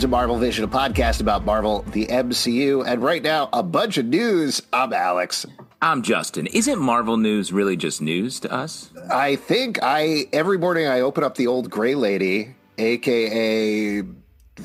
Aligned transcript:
to 0.00 0.08
Marvel 0.08 0.38
Vision, 0.38 0.64
a 0.64 0.68
podcast 0.68 1.20
about 1.20 1.44
Marvel, 1.44 1.82
the 1.88 2.06
MCU, 2.06 2.86
and 2.86 3.02
right 3.02 3.22
now, 3.22 3.50
a 3.52 3.62
bunch 3.62 3.98
of 3.98 4.06
news. 4.06 4.62
I'm 4.72 4.94
Alex. 4.94 5.44
I'm 5.82 6.00
Justin. 6.00 6.46
Isn't 6.46 6.78
Marvel 6.78 7.18
news 7.18 7.52
really 7.52 7.76
just 7.76 8.00
news 8.00 8.40
to 8.40 8.50
us? 8.50 8.88
I 9.12 9.36
think 9.36 9.78
I 9.82 10.24
every 10.32 10.56
morning 10.56 10.86
I 10.86 11.00
open 11.00 11.22
up 11.22 11.34
the 11.34 11.48
old 11.48 11.70
gray 11.70 11.94
lady, 11.94 12.54
aka 12.78 14.02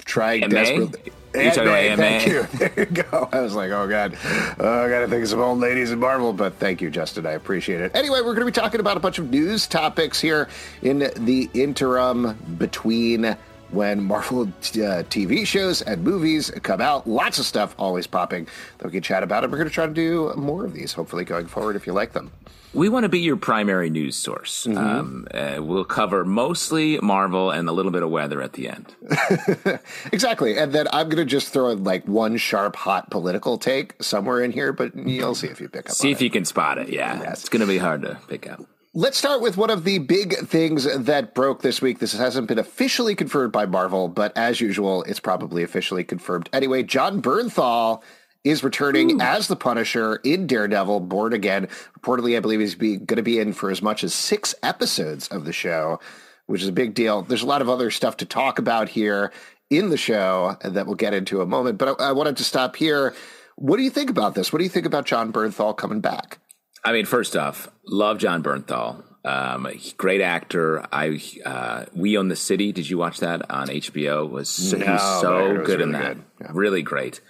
trying 0.05 0.41
MA? 0.41 0.47
desperately. 0.47 1.11
You 1.33 1.49
talking 1.49 1.63
about 1.63 1.83
AMA, 1.83 1.97
Thank 1.97 2.27
you. 2.27 2.47
There 2.57 2.73
you 2.77 2.85
go. 2.85 3.27
I 3.29 3.41
was 3.41 3.55
like, 3.55 3.71
oh 3.71 3.89
god, 3.89 4.17
oh, 4.57 4.85
I 4.85 4.89
gotta 4.89 5.07
think 5.09 5.23
of 5.23 5.29
some 5.29 5.41
old 5.41 5.59
ladies 5.59 5.91
in 5.91 5.99
Marvel, 5.99 6.31
but 6.31 6.53
thank 6.59 6.81
you, 6.81 6.89
Justin. 6.89 7.25
I 7.25 7.31
appreciate 7.31 7.81
it. 7.81 7.93
Anyway, 7.93 8.19
we're 8.19 8.35
going 8.35 8.39
to 8.39 8.45
be 8.45 8.51
talking 8.53 8.79
about 8.79 8.95
a 8.95 9.01
bunch 9.01 9.19
of 9.19 9.29
news 9.29 9.67
topics 9.67 10.21
here 10.21 10.47
in 10.81 10.99
the 10.99 11.49
interim 11.53 12.37
between 12.57 13.35
when 13.71 14.03
Marvel 14.03 14.43
uh, 14.43 15.03
TV 15.09 15.45
shows 15.45 15.81
and 15.81 16.03
movies 16.03 16.51
come 16.63 16.81
out. 16.81 17.07
Lots 17.07 17.39
of 17.39 17.45
stuff 17.45 17.75
always 17.77 18.07
popping 18.07 18.47
that 18.77 18.85
we 18.85 18.91
can 18.91 19.01
chat 19.01 19.23
about, 19.23 19.43
and 19.43 19.51
we're 19.51 19.57
going 19.57 19.69
to 19.69 19.73
try 19.73 19.87
to 19.87 19.93
do 19.93 20.33
more 20.35 20.65
of 20.65 20.73
these, 20.73 20.93
hopefully 20.93 21.23
going 21.25 21.47
forward 21.47 21.75
if 21.75 21.85
you 21.87 21.93
like 21.93 22.13
them. 22.13 22.31
We 22.73 22.89
want 22.89 23.03
to 23.03 23.09
be 23.09 23.21
your 23.21 23.37
primary 23.37 23.89
news 23.89 24.17
source. 24.17 24.67
Mm-hmm. 24.67 24.77
Um, 24.77 25.27
uh, 25.33 25.63
we'll 25.63 25.85
cover 25.85 26.25
mostly 26.25 26.99
Marvel 26.99 27.49
and 27.51 27.69
a 27.69 27.71
little 27.71 27.91
bit 27.91 28.03
of 28.03 28.09
weather 28.09 28.41
at 28.41 28.51
the 28.51 28.67
end. 28.67 28.93
exactly. 30.11 30.57
And 30.57 30.73
then 30.73 30.87
I'm 30.91 31.07
going 31.07 31.17
to 31.17 31.25
just 31.25 31.53
throw 31.53 31.69
in 31.69 31.85
like 31.85 32.05
one 32.05 32.35
sharp, 32.35 32.75
hot 32.75 33.09
political 33.09 33.57
take 33.57 33.95
somewhere 34.03 34.43
in 34.43 34.51
here, 34.51 34.73
but 34.73 34.93
you'll 34.93 35.35
see 35.35 35.47
if 35.47 35.61
you 35.61 35.69
pick 35.69 35.89
up 35.89 35.95
See 35.95 36.11
if 36.11 36.19
it. 36.19 36.25
you 36.25 36.29
can 36.29 36.43
spot 36.43 36.77
it. 36.77 36.89
Yeah, 36.89 37.21
Yes. 37.21 37.39
it's 37.41 37.49
going 37.49 37.61
to 37.61 37.65
be 37.67 37.77
hard 37.77 38.01
to 38.01 38.19
pick 38.27 38.49
up. 38.49 38.61
Let's 38.97 39.17
start 39.17 39.41
with 39.41 39.57
one 39.57 39.71
of 39.71 39.83
the 39.83 39.97
big 39.97 40.37
things 40.47 40.85
that 40.85 41.33
broke 41.33 41.61
this 41.61 41.81
week. 41.81 41.99
This 41.99 42.13
hasn't 42.13 42.47
been 42.47 42.57
officially 42.57 43.13
confirmed 43.13 43.51
by 43.51 43.65
Marvel, 43.65 44.07
but 44.07 44.31
as 44.37 44.61
usual, 44.61 45.03
it's 45.03 45.19
probably 45.19 45.63
officially 45.63 46.05
confirmed. 46.05 46.49
Anyway, 46.53 46.81
Jon 46.81 47.21
Bernthal 47.21 48.01
is 48.45 48.63
returning 48.63 49.09
hmm. 49.09 49.19
as 49.19 49.49
the 49.49 49.57
Punisher 49.57 50.21
in 50.23 50.47
Daredevil, 50.47 51.01
Born 51.01 51.33
Again. 51.33 51.67
Reportedly, 51.99 52.37
I 52.37 52.39
believe 52.39 52.61
he's 52.61 52.75
be, 52.75 52.95
going 52.95 53.17
to 53.17 53.21
be 53.21 53.37
in 53.37 53.51
for 53.51 53.69
as 53.69 53.81
much 53.81 54.01
as 54.01 54.13
six 54.13 54.55
episodes 54.63 55.27
of 55.27 55.43
the 55.43 55.51
show, 55.51 55.99
which 56.45 56.61
is 56.61 56.69
a 56.69 56.71
big 56.71 56.93
deal. 56.93 57.21
There's 57.21 57.43
a 57.43 57.47
lot 57.47 57.61
of 57.61 57.67
other 57.67 57.91
stuff 57.91 58.15
to 58.17 58.25
talk 58.25 58.59
about 58.59 58.87
here 58.87 59.33
in 59.69 59.89
the 59.89 59.97
show 59.97 60.55
that 60.63 60.85
we'll 60.85 60.95
get 60.95 61.13
into 61.13 61.41
a 61.41 61.45
moment, 61.45 61.77
but 61.77 61.99
I, 61.99 62.05
I 62.05 62.11
wanted 62.13 62.37
to 62.37 62.45
stop 62.45 62.77
here. 62.77 63.13
What 63.57 63.75
do 63.75 63.83
you 63.83 63.89
think 63.89 64.09
about 64.09 64.35
this? 64.35 64.53
What 64.53 64.59
do 64.59 64.63
you 64.63 64.69
think 64.69 64.85
about 64.85 65.05
Jon 65.05 65.33
Bernthal 65.33 65.75
coming 65.75 65.99
back? 65.99 66.39
I 66.85 66.93
mean, 66.93 67.05
first 67.05 67.35
off, 67.35 67.67
love 67.85 68.19
Jon 68.19 68.43
Bernthal. 68.43 69.03
Um, 69.25 69.67
great 69.97 70.21
actor. 70.21 70.85
I 70.93 71.19
uh, 71.43 71.85
We 71.95 72.15
Own 72.17 72.27
the 72.27 72.35
City. 72.35 72.71
Did 72.71 72.87
you 72.89 72.97
watch 72.99 73.19
that 73.21 73.49
on 73.51 73.67
HBO? 73.69 74.29
Was 74.29 74.49
so, 74.49 74.77
he 74.77 74.83
No, 74.85 74.93
was 74.93 75.21
so 75.21 75.45
it 75.51 75.57
was 75.59 75.67
good 75.67 75.81
in 75.81 75.91
that. 75.93 76.15
good. 76.15 76.23
Yeah. 76.41 76.47
Really 76.53 76.83
great. 76.83 77.21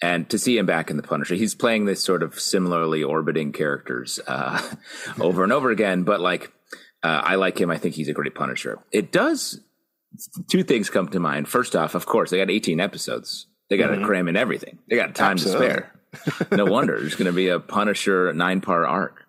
And 0.00 0.28
to 0.30 0.38
see 0.38 0.56
him 0.58 0.64
back 0.66 0.90
in 0.90 0.96
the 0.96 1.02
Punisher, 1.02 1.34
he's 1.34 1.54
playing 1.54 1.84
this 1.84 2.02
sort 2.02 2.22
of 2.22 2.40
similarly 2.40 3.02
orbiting 3.04 3.52
characters 3.52 4.18
uh, 4.26 4.60
over 5.20 5.44
and 5.44 5.52
over 5.52 5.70
again. 5.70 6.04
But 6.04 6.20
like, 6.20 6.50
uh, 7.02 7.20
I 7.22 7.34
like 7.34 7.60
him. 7.60 7.70
I 7.70 7.76
think 7.76 7.94
he's 7.96 8.08
a 8.08 8.12
great 8.14 8.34
Punisher. 8.34 8.78
It 8.90 9.12
does. 9.12 9.60
Two 10.48 10.62
things 10.64 10.88
come 10.90 11.08
to 11.08 11.20
mind. 11.20 11.48
First 11.48 11.76
off, 11.76 11.94
of 11.94 12.06
course, 12.06 12.30
they 12.30 12.38
got 12.38 12.50
18 12.50 12.80
episodes. 12.80 13.46
They 13.68 13.76
got 13.76 13.88
to 13.88 14.04
cram 14.04 14.26
in 14.28 14.36
everything. 14.36 14.78
They 14.88 14.96
got 14.96 15.14
time 15.14 15.36
Mm-hmm. 15.36 15.46
Absolutely. 15.46 15.66
to 15.68 15.72
spare. 15.74 15.92
no 16.52 16.64
wonder 16.64 16.98
there's 17.00 17.14
going 17.14 17.26
to 17.26 17.32
be 17.32 17.48
a 17.48 17.60
Punisher 17.60 18.32
nine 18.32 18.60
part 18.60 18.86
arc. 18.86 19.24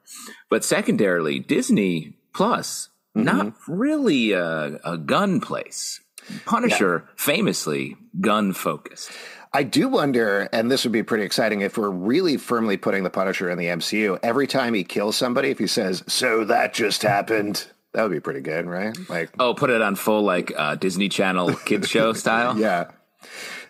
But 0.49 0.63
secondarily, 0.63 1.39
Disney 1.39 2.17
Plus, 2.33 2.89
Mm-hmm. 3.15 3.25
not 3.37 3.53
really 3.67 4.31
a, 4.31 4.79
a 4.83 4.97
gun 4.97 5.39
place. 5.39 5.99
Punisher, 6.45 7.07
famously 7.15 7.95
gun 8.19 8.53
focused. 8.53 9.11
I 9.53 9.61
do 9.61 9.87
wonder, 9.87 10.49
and 10.51 10.71
this 10.71 10.83
would 10.83 10.93
be 10.93 11.03
pretty 11.03 11.23
exciting 11.23 11.61
if 11.61 11.77
we're 11.77 11.91
really 11.91 12.37
firmly 12.37 12.75
putting 12.75 13.03
the 13.03 13.11
Punisher 13.11 13.51
in 13.51 13.59
the 13.59 13.67
MCU. 13.67 14.17
Every 14.23 14.47
time 14.47 14.73
he 14.73 14.83
kills 14.83 15.15
somebody, 15.15 15.49
if 15.49 15.59
he 15.59 15.67
says, 15.67 16.03
"So 16.07 16.43
that 16.45 16.73
just 16.73 17.03
happened," 17.03 17.67
that 17.93 18.01
would 18.01 18.11
be 18.11 18.19
pretty 18.19 18.41
good, 18.41 18.65
right? 18.65 18.97
Like, 19.07 19.29
Oh, 19.37 19.53
put 19.53 19.69
it 19.69 19.83
on 19.83 19.93
full 19.95 20.23
like 20.23 20.51
uh, 20.57 20.73
Disney 20.73 21.07
Channel 21.07 21.53
kids 21.53 21.87
show 21.87 22.13
style. 22.23 22.57
yeah, 22.57 22.85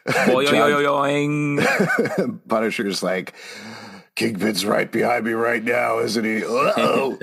Yoing. 0.07 1.61
Punisher's 2.47 3.03
like, 3.03 3.33
"Kingpin's 4.15 4.65
right 4.65 4.91
behind 4.91 5.25
me 5.25 5.33
right 5.33 5.63
now, 5.63 5.99
isn't 5.99 6.25
he?" 6.25 6.43
Uh-oh. 6.43 7.17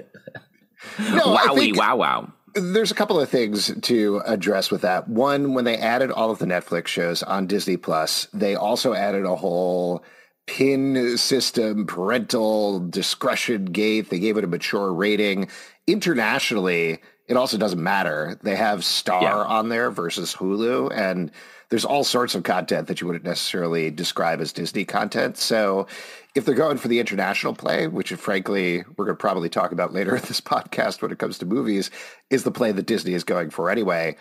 no, 0.98 1.36
Wowie, 1.36 1.76
wow, 1.76 1.96
wow. 1.96 2.32
there's 2.54 2.91
a 2.91 2.94
couple 2.94 3.20
of 3.20 3.28
things 3.28 3.72
to 3.82 4.22
address 4.24 4.70
with 4.70 4.80
that. 4.82 5.08
One, 5.08 5.54
when 5.54 5.64
they 5.64 5.76
added 5.76 6.10
all 6.10 6.30
of 6.30 6.38
the 6.38 6.47
Netflix 6.47 6.86
shows 6.88 7.22
on 7.22 7.47
Disney 7.47 7.77
Plus, 7.77 8.27
they 8.32 8.54
also 8.54 8.94
added 8.94 9.24
a 9.24 9.36
whole 9.36 10.04
pin 10.47 11.16
system, 11.16 11.86
parental 11.86 12.80
discretion 12.80 13.66
gate. 13.66 14.10
They 14.10 14.18
gave 14.18 14.36
it 14.36 14.44
a 14.44 14.48
mature 14.48 14.92
rating. 14.92 15.48
Internationally, 15.86 17.00
it 17.30 17.36
also 17.36 17.56
doesn't 17.56 17.82
matter. 17.82 18.38
They 18.42 18.56
have 18.56 18.84
Star 18.84 19.22
Yeah. 19.22 19.34
on 19.44 19.68
there 19.71 19.91
versus 19.91 20.34
Hulu, 20.34 20.91
and 20.94 21.30
there's 21.71 21.84
all 21.84 22.03
sorts 22.04 22.34
of 22.34 22.42
content 22.42 22.88
that 22.88 23.00
you 23.00 23.06
wouldn't 23.06 23.24
necessarily 23.24 23.91
describe 23.92 24.41
as 24.41 24.53
Disney 24.53 24.84
content. 24.84 25.38
So 25.38 25.86
if 26.34 26.44
they're 26.44 26.54
going 26.56 26.77
for 26.77 26.88
the 26.88 26.98
international 26.98 27.54
play, 27.54 27.86
which 27.86 28.12
frankly 28.15 28.84
we're 28.97 29.04
going 29.04 29.16
to 29.16 29.21
probably 29.21 29.48
talk 29.48 29.71
about 29.71 29.92
later 29.94 30.16
in 30.16 30.22
this 30.22 30.41
podcast 30.41 31.00
when 31.00 31.12
it 31.12 31.18
comes 31.21 31.38
to 31.38 31.47
movies, 31.47 31.91
is 32.28 32.42
the 32.42 32.50
play 32.50 32.72
that 32.72 32.86
Disney 32.86 33.15
is 33.15 33.22
going 33.24 33.50
for 33.50 33.71
anyway. 33.71 34.16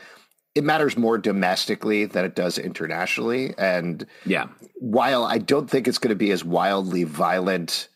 It 0.55 0.63
matters 0.63 0.95
more 0.97 1.17
domestically 1.17 2.05
than 2.05 2.25
it 2.25 2.35
does 2.35 2.57
internationally. 2.59 3.55
And 3.57 4.05
Yeah. 4.25 4.47
while 4.75 5.23
I 5.23 5.39
don't 5.39 5.67
think 5.69 5.87
it's 5.87 5.97
going 5.97 6.09
to 6.09 6.15
be 6.15 6.29
as 6.31 6.43
wildly 6.45 7.03
violent 7.05 7.87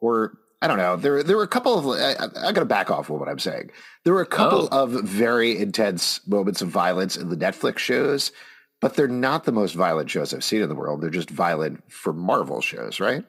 or 0.00 0.34
I 0.62 0.66
don't 0.66 0.76
know. 0.78 0.96
There, 0.96 1.22
there 1.22 1.36
were 1.36 1.42
a 1.42 1.48
couple 1.48 1.78
of. 1.78 1.98
I, 2.00 2.46
I 2.48 2.52
got 2.52 2.60
to 2.60 2.64
back 2.66 2.90
off 2.90 3.08
with 3.08 3.18
what 3.18 3.28
I'm 3.28 3.38
saying. 3.38 3.70
There 4.04 4.12
were 4.12 4.20
a 4.22 4.26
couple 4.26 4.68
Oh. 4.70 4.82
of 4.84 4.90
very 4.90 5.56
intense 5.58 6.20
moments 6.26 6.60
of 6.62 6.68
violence 6.68 7.16
in 7.16 7.30
the 7.30 7.36
Netflix 7.36 7.78
shows, 7.78 8.30
but 8.80 8.94
they're 8.94 9.08
not 9.08 9.44
the 9.44 9.52
most 9.52 9.74
violent 9.74 10.10
shows 10.10 10.34
I've 10.34 10.44
seen 10.44 10.60
in 10.62 10.68
the 10.68 10.74
world. 10.74 11.00
They're 11.00 11.08
just 11.10 11.30
violent 11.30 11.82
for 11.90 12.12
Marvel 12.12 12.60
shows, 12.60 13.00
right? 13.00 13.24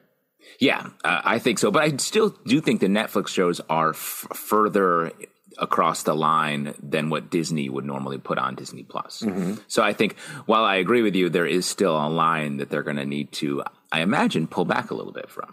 Yeah, 0.58 0.88
uh, 1.04 1.22
I 1.24 1.38
think 1.38 1.58
so. 1.58 1.70
But 1.70 1.82
I 1.84 1.96
still 1.96 2.30
do 2.46 2.60
think 2.60 2.80
the 2.80 2.86
Netflix 2.88 3.28
shows 3.28 3.60
are 3.70 3.90
f- 3.90 4.26
further 4.34 5.12
across 5.58 6.02
the 6.02 6.14
line 6.14 6.74
than 6.82 7.10
what 7.10 7.30
Disney 7.30 7.68
would 7.68 7.84
normally 7.84 8.18
put 8.18 8.38
on 8.38 8.54
Disney 8.56 8.82
Plus. 8.82 9.22
So 9.68 9.82
I 9.82 9.92
think 9.92 10.18
while 10.46 10.64
I 10.64 10.76
agree 10.76 11.02
with 11.02 11.14
you, 11.14 11.28
there 11.28 11.46
is 11.46 11.66
still 11.66 11.94
a 11.96 12.08
line 12.08 12.56
that 12.56 12.70
they're 12.70 12.82
going 12.82 12.96
to 12.96 13.04
need 13.04 13.32
to, 13.32 13.62
I 13.92 14.00
imagine, 14.00 14.46
pull 14.46 14.64
back 14.64 14.90
a 14.90 14.94
little 14.94 15.12
bit 15.12 15.30
from. 15.30 15.50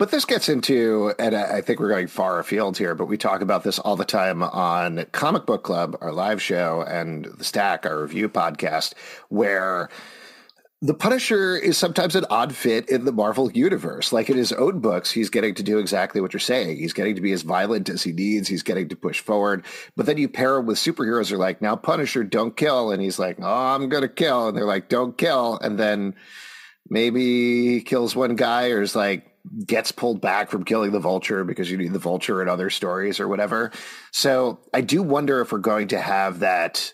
But 0.00 0.10
this 0.10 0.24
gets 0.24 0.48
into, 0.48 1.12
and 1.18 1.34
I 1.36 1.60
think 1.60 1.78
we're 1.78 1.90
going 1.90 2.06
far 2.06 2.38
afield 2.38 2.78
here, 2.78 2.94
but 2.94 3.04
we 3.04 3.18
talk 3.18 3.42
about 3.42 3.64
this 3.64 3.78
all 3.78 3.96
the 3.96 4.04
time 4.06 4.42
on 4.42 5.04
Comic 5.12 5.44
Book 5.44 5.62
Club, 5.62 5.94
our 6.00 6.10
live 6.10 6.40
show, 6.40 6.82
and 6.88 7.26
The 7.26 7.44
Stack, 7.44 7.84
our 7.84 8.00
review 8.00 8.30
podcast, 8.30 8.94
where 9.28 9.90
the 10.80 10.94
Punisher 10.94 11.54
is 11.54 11.76
sometimes 11.76 12.16
an 12.16 12.24
odd 12.30 12.54
fit 12.54 12.88
in 12.88 13.04
the 13.04 13.12
Marvel 13.12 13.52
universe. 13.52 14.10
Like 14.10 14.30
in 14.30 14.38
his 14.38 14.52
own 14.52 14.80
books, 14.80 15.12
he's 15.12 15.28
getting 15.28 15.54
to 15.56 15.62
do 15.62 15.76
exactly 15.76 16.22
what 16.22 16.32
you're 16.32 16.40
saying. 16.40 16.78
He's 16.78 16.94
getting 16.94 17.14
to 17.16 17.20
be 17.20 17.32
as 17.32 17.42
violent 17.42 17.90
as 17.90 18.02
he 18.02 18.12
needs. 18.12 18.48
He's 18.48 18.62
getting 18.62 18.88
to 18.88 18.96
push 18.96 19.20
forward. 19.20 19.66
But 19.96 20.06
then 20.06 20.16
you 20.16 20.30
pair 20.30 20.56
him 20.56 20.64
with 20.64 20.78
superheroes 20.78 21.28
who 21.28 21.34
are 21.34 21.38
like, 21.38 21.60
now 21.60 21.76
Punisher, 21.76 22.24
don't 22.24 22.56
kill. 22.56 22.90
And 22.90 23.02
he's 23.02 23.18
like, 23.18 23.36
oh, 23.38 23.44
I'm 23.44 23.90
going 23.90 24.00
to 24.00 24.08
kill. 24.08 24.48
And 24.48 24.56
they're 24.56 24.64
like, 24.64 24.88
don't 24.88 25.18
kill. 25.18 25.58
And 25.58 25.78
then 25.78 26.14
maybe 26.88 27.74
he 27.74 27.80
kills 27.82 28.16
one 28.16 28.34
guy 28.34 28.70
or 28.70 28.80
is 28.80 28.96
like, 28.96 29.29
gets 29.66 29.92
pulled 29.92 30.20
back 30.20 30.50
from 30.50 30.64
killing 30.64 30.92
the 30.92 31.00
vulture 31.00 31.44
because 31.44 31.70
you 31.70 31.76
need 31.76 31.92
the 31.92 31.98
vulture 31.98 32.42
in 32.42 32.48
other 32.48 32.70
stories 32.70 33.20
or 33.20 33.28
whatever. 33.28 33.70
So 34.12 34.58
I 34.72 34.80
do 34.80 35.02
wonder 35.02 35.40
if 35.40 35.52
we're 35.52 35.58
going 35.58 35.88
to 35.88 36.00
have 36.00 36.40
that 36.40 36.92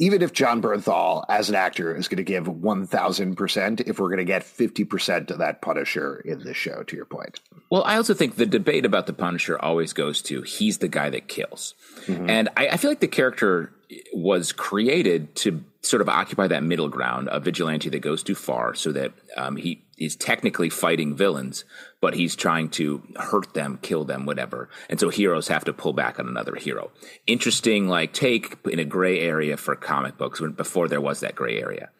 even 0.00 0.22
if 0.22 0.32
Jon 0.32 0.62
Bernthal 0.62 1.24
as 1.28 1.48
an 1.48 1.56
actor 1.56 1.94
is 1.94 2.06
going 2.06 2.18
to 2.18 2.22
give 2.22 2.44
1000%, 2.44 3.80
if 3.88 3.98
we're 3.98 4.08
going 4.08 4.18
to 4.18 4.24
get 4.24 4.42
50% 4.42 5.30
of 5.30 5.38
that 5.38 5.60
Punisher 5.60 6.20
in 6.24 6.44
this 6.44 6.56
show, 6.56 6.84
to 6.84 6.96
your 6.96 7.04
point. 7.04 7.40
Well, 7.70 7.82
I 7.84 7.96
also 7.96 8.14
think 8.14 8.36
the 8.36 8.46
debate 8.46 8.86
about 8.86 9.06
the 9.06 9.12
Punisher 9.12 9.60
always 9.60 9.92
goes 9.92 10.22
to 10.22 10.42
he's 10.42 10.78
the 10.78 10.88
guy 10.88 11.10
that 11.10 11.26
kills. 11.26 11.74
And 12.28 12.48
I, 12.56 12.68
I 12.68 12.76
feel 12.76 12.90
like 12.90 13.00
the 13.00 13.08
character 13.08 13.72
was 14.12 14.52
created 14.52 15.34
to 15.36 15.64
sort 15.82 16.00
of 16.00 16.08
occupy 16.08 16.46
that 16.46 16.62
middle 16.62 16.88
ground, 16.88 17.28
a 17.32 17.40
vigilante 17.40 17.88
that 17.88 18.00
goes 18.00 18.22
too 18.22 18.34
far 18.34 18.74
so 18.74 18.92
that 18.92 19.12
um, 19.36 19.56
he 19.56 19.84
is 19.98 20.16
technically 20.16 20.70
fighting 20.70 21.16
villains, 21.16 21.64
but 22.00 22.14
he's 22.14 22.36
trying 22.36 22.68
to 22.70 23.02
hurt 23.16 23.54
them, 23.54 23.78
kill 23.82 24.04
them, 24.04 24.26
whatever. 24.26 24.68
And 24.88 24.98
so 24.98 25.08
heroes 25.08 25.48
have 25.48 25.64
to 25.64 25.72
pull 25.72 25.92
back 25.92 26.18
on 26.18 26.28
another 26.28 26.54
hero. 26.54 26.90
Interesting, 27.26 27.88
like, 27.88 28.12
take 28.12 28.56
in 28.64 28.78
a 28.78 28.84
gray 28.84 29.20
area 29.20 29.56
for 29.56 29.74
comic 29.76 30.16
books 30.16 30.40
when, 30.40 30.52
before 30.52 30.88
there 30.88 31.00
was 31.00 31.20
that 31.20 31.34
gray 31.34 31.60
area. 31.60 31.90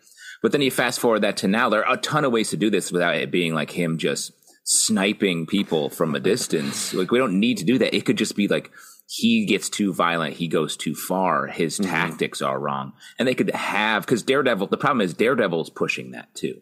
But 0.42 0.52
then 0.52 0.62
you 0.62 0.70
fast 0.70 1.00
forward 1.00 1.20
that 1.20 1.36
to 1.38 1.48
now, 1.48 1.68
there 1.68 1.84
are 1.84 1.94
a 1.94 2.00
ton 2.00 2.24
of 2.24 2.32
ways 2.32 2.50
to 2.50 2.56
do 2.56 2.70
this 2.70 2.92
without 2.92 3.16
it 3.16 3.30
being 3.30 3.54
like 3.54 3.70
him 3.70 3.98
just 3.98 4.32
sniping 4.64 5.46
people 5.46 5.88
from 5.88 6.14
a 6.14 6.20
distance. 6.20 6.94
Like 6.94 7.10
we 7.10 7.18
don't 7.18 7.40
need 7.40 7.58
to 7.58 7.64
do 7.64 7.78
that. 7.78 7.94
It 7.94 8.04
could 8.04 8.18
just 8.18 8.36
be 8.36 8.48
like 8.48 8.70
he 9.08 9.46
gets 9.46 9.70
too 9.70 9.94
violent, 9.94 10.36
he 10.36 10.48
goes 10.48 10.76
too 10.76 10.94
far, 10.94 11.46
his 11.46 11.78
mm-hmm. 11.78 11.90
tactics 11.90 12.42
are 12.42 12.60
wrong. 12.60 12.92
And 13.18 13.26
they 13.26 13.34
could 13.34 13.50
have 13.50 14.04
because 14.04 14.22
Daredevil 14.22 14.66
the 14.68 14.76
problem 14.76 15.00
is 15.00 15.14
Daredevil's 15.14 15.70
pushing 15.70 16.10
that 16.12 16.34
too. 16.34 16.60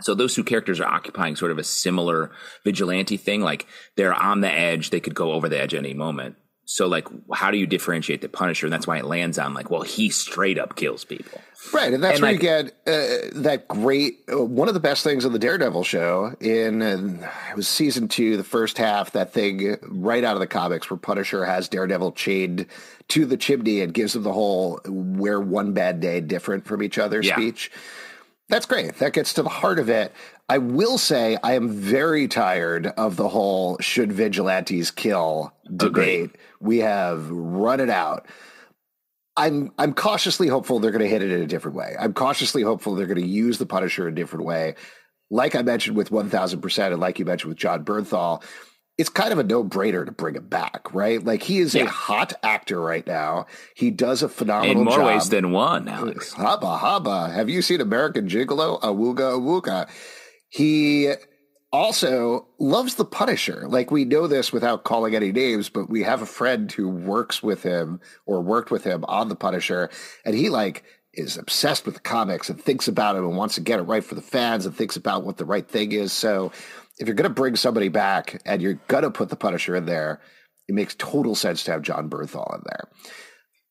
So 0.00 0.14
those 0.14 0.34
two 0.34 0.44
characters 0.44 0.80
are 0.80 0.86
occupying 0.88 1.34
sort 1.36 1.50
of 1.50 1.58
a 1.58 1.64
similar 1.64 2.30
vigilante 2.64 3.16
thing. 3.16 3.40
Like 3.40 3.66
they're 3.96 4.14
on 4.14 4.40
the 4.40 4.50
edge, 4.50 4.90
they 4.90 5.00
could 5.00 5.14
go 5.14 5.32
over 5.32 5.48
the 5.48 5.60
edge 5.60 5.74
any 5.74 5.94
moment. 5.94 6.36
So 6.70 6.86
like 6.86 7.08
how 7.32 7.50
do 7.50 7.56
you 7.56 7.66
differentiate 7.66 8.20
the 8.20 8.28
Punisher? 8.28 8.66
And 8.66 8.72
that's 8.72 8.86
why 8.86 8.98
it 8.98 9.06
lands 9.06 9.38
on 9.38 9.54
like, 9.54 9.70
well, 9.70 9.80
he 9.82 10.10
straight 10.10 10.58
up 10.58 10.76
kills 10.76 11.02
people. 11.02 11.40
Right. 11.72 11.92
And 11.94 12.04
that's 12.04 12.18
And 12.18 12.22
where 12.22 12.32
like- 12.32 12.42
you 12.42 12.48
get 12.48 12.66
uh, 12.86 13.40
that 13.42 13.66
great, 13.68 14.18
uh, 14.30 14.44
one 14.44 14.68
of 14.68 14.74
the 14.74 14.80
best 14.80 15.02
things 15.02 15.24
of 15.24 15.32
the 15.32 15.38
Daredevil 15.38 15.82
show 15.84 16.36
in, 16.40 16.82
uh, 16.82 17.30
it 17.50 17.56
was 17.56 17.66
season 17.66 18.06
two, 18.06 18.36
the 18.36 18.44
first 18.44 18.76
half, 18.78 19.12
that 19.12 19.32
thing 19.32 19.78
right 19.82 20.22
out 20.22 20.34
of 20.36 20.40
the 20.40 20.46
comics 20.46 20.90
where 20.90 20.98
Punisher 20.98 21.44
has 21.46 21.68
Daredevil 21.68 22.12
chained 22.12 22.66
to 23.08 23.24
the 23.24 23.38
chimney 23.38 23.80
and 23.80 23.94
gives 23.94 24.14
him 24.14 24.22
the 24.22 24.32
whole 24.34 24.78
we're 24.86 25.40
one 25.40 25.72
bad 25.72 26.00
day 26.00 26.20
different 26.20 26.66
from 26.66 26.82
each 26.82 26.98
other 26.98 27.22
Yeah. 27.22 27.34
speech. 27.34 27.70
That's 28.48 28.66
great. 28.66 28.94
That 28.98 29.12
gets 29.12 29.34
to 29.34 29.42
the 29.42 29.48
heart 29.48 29.78
of 29.78 29.90
it. 29.90 30.12
I 30.48 30.58
will 30.58 30.96
say 30.96 31.36
I 31.42 31.52
am 31.52 31.68
very 31.68 32.26
tired 32.26 32.86
of 32.86 33.16
the 33.16 33.28
whole 33.28 33.76
should 33.80 34.10
vigilantes 34.10 34.90
kill 34.90 35.52
debate. 35.76 36.30
We 36.60 36.78
have 36.78 37.30
run 37.30 37.80
it 37.80 37.90
out. 37.90 38.26
I'm 39.36 39.70
I'm 39.78 39.92
cautiously 39.92 40.48
hopeful 40.48 40.78
they're 40.78 40.90
going 40.90 41.04
to 41.04 41.08
hit 41.08 41.22
it 41.22 41.30
in 41.30 41.42
a 41.42 41.46
different 41.46 41.76
way. 41.76 41.94
I'm 41.98 42.14
cautiously 42.14 42.62
hopeful 42.62 42.94
they're 42.94 43.06
going 43.06 43.20
to 43.20 43.26
use 43.26 43.58
the 43.58 43.66
Punisher 43.66 44.08
in 44.08 44.14
a 44.14 44.16
different 44.16 44.46
way. 44.46 44.74
Like 45.30 45.54
I 45.54 45.60
mentioned 45.60 45.96
with 45.96 46.10
1000% 46.10 46.86
and 46.86 47.00
like 47.00 47.18
you 47.18 47.26
mentioned 47.26 47.50
with 47.50 47.58
Jon 47.58 47.84
Bernthal, 47.84 48.42
it's 48.98 49.08
kind 49.08 49.32
of 49.32 49.38
a 49.38 49.44
no-brainer 49.44 50.04
to 50.04 50.10
bring 50.10 50.34
him 50.34 50.48
back, 50.48 50.92
right? 50.92 51.22
Like 51.24 51.44
he 51.44 51.58
is 51.58 51.74
a 51.76 51.86
hot 51.86 52.32
actor 52.42 52.80
right 52.80 53.06
now. 53.06 53.46
He 53.76 53.92
does 53.92 54.24
a 54.24 54.28
phenomenal 54.28 54.76
In 54.76 54.84
more 54.84 54.96
job. 54.96 55.06
ways 55.06 55.28
than 55.30 55.52
one, 55.52 55.86
Alex. 55.88 56.34
Uh, 56.36 56.58
haba 56.58 56.80
haba. 56.80 57.32
Have 57.32 57.48
you 57.48 57.62
seen 57.62 57.80
American 57.80 58.28
Gigolo? 58.28 58.80
Awooga 58.80 59.38
awooga. 59.38 59.88
He 60.48 61.12
also 61.72 62.48
loves 62.58 62.96
the 62.96 63.04
Punisher. 63.04 63.66
Like 63.68 63.90
we 63.92 64.04
know 64.04 64.26
this 64.26 64.52
without 64.52 64.82
calling 64.84 65.14
any 65.14 65.30
names, 65.30 65.68
but 65.68 65.88
we 65.88 66.02
have 66.02 66.20
a 66.20 66.26
friend 66.26 66.70
who 66.72 66.88
works 66.88 67.42
with 67.42 67.62
him 67.62 68.00
or 68.26 68.42
worked 68.42 68.70
with 68.72 68.82
him 68.84 69.04
on 69.06 69.28
the 69.28 69.36
Punisher, 69.36 69.90
and 70.24 70.34
he 70.34 70.48
like 70.48 70.82
is 71.14 71.36
obsessed 71.36 71.84
with 71.84 71.94
the 71.94 72.00
comics 72.00 72.48
and 72.48 72.60
thinks 72.60 72.86
about 72.86 73.16
it 73.16 73.20
and 73.22 73.36
wants 73.36 73.54
to 73.56 73.60
get 73.60 73.78
it 73.78 73.82
right 73.82 74.04
for 74.04 74.14
the 74.14 74.22
fans 74.22 74.66
and 74.66 74.74
thinks 74.74 74.96
about 74.96 75.24
what 75.24 75.36
the 75.36 75.44
right 75.44 75.68
thing 75.68 75.92
is. 75.92 76.12
So 76.12 76.52
if 76.98 77.06
you're 77.06 77.14
going 77.14 77.28
to 77.28 77.34
bring 77.34 77.56
somebody 77.56 77.88
back 77.88 78.40
and 78.44 78.60
you're 78.60 78.80
going 78.88 79.04
to 79.04 79.10
put 79.10 79.28
the 79.28 79.36
Punisher 79.36 79.76
in 79.76 79.86
there, 79.86 80.20
it 80.68 80.74
makes 80.74 80.94
total 80.96 81.34
sense 81.34 81.64
to 81.64 81.72
have 81.72 81.82
Jon 81.82 82.10
Bernthal 82.10 82.54
in 82.54 82.62
there. 82.64 82.88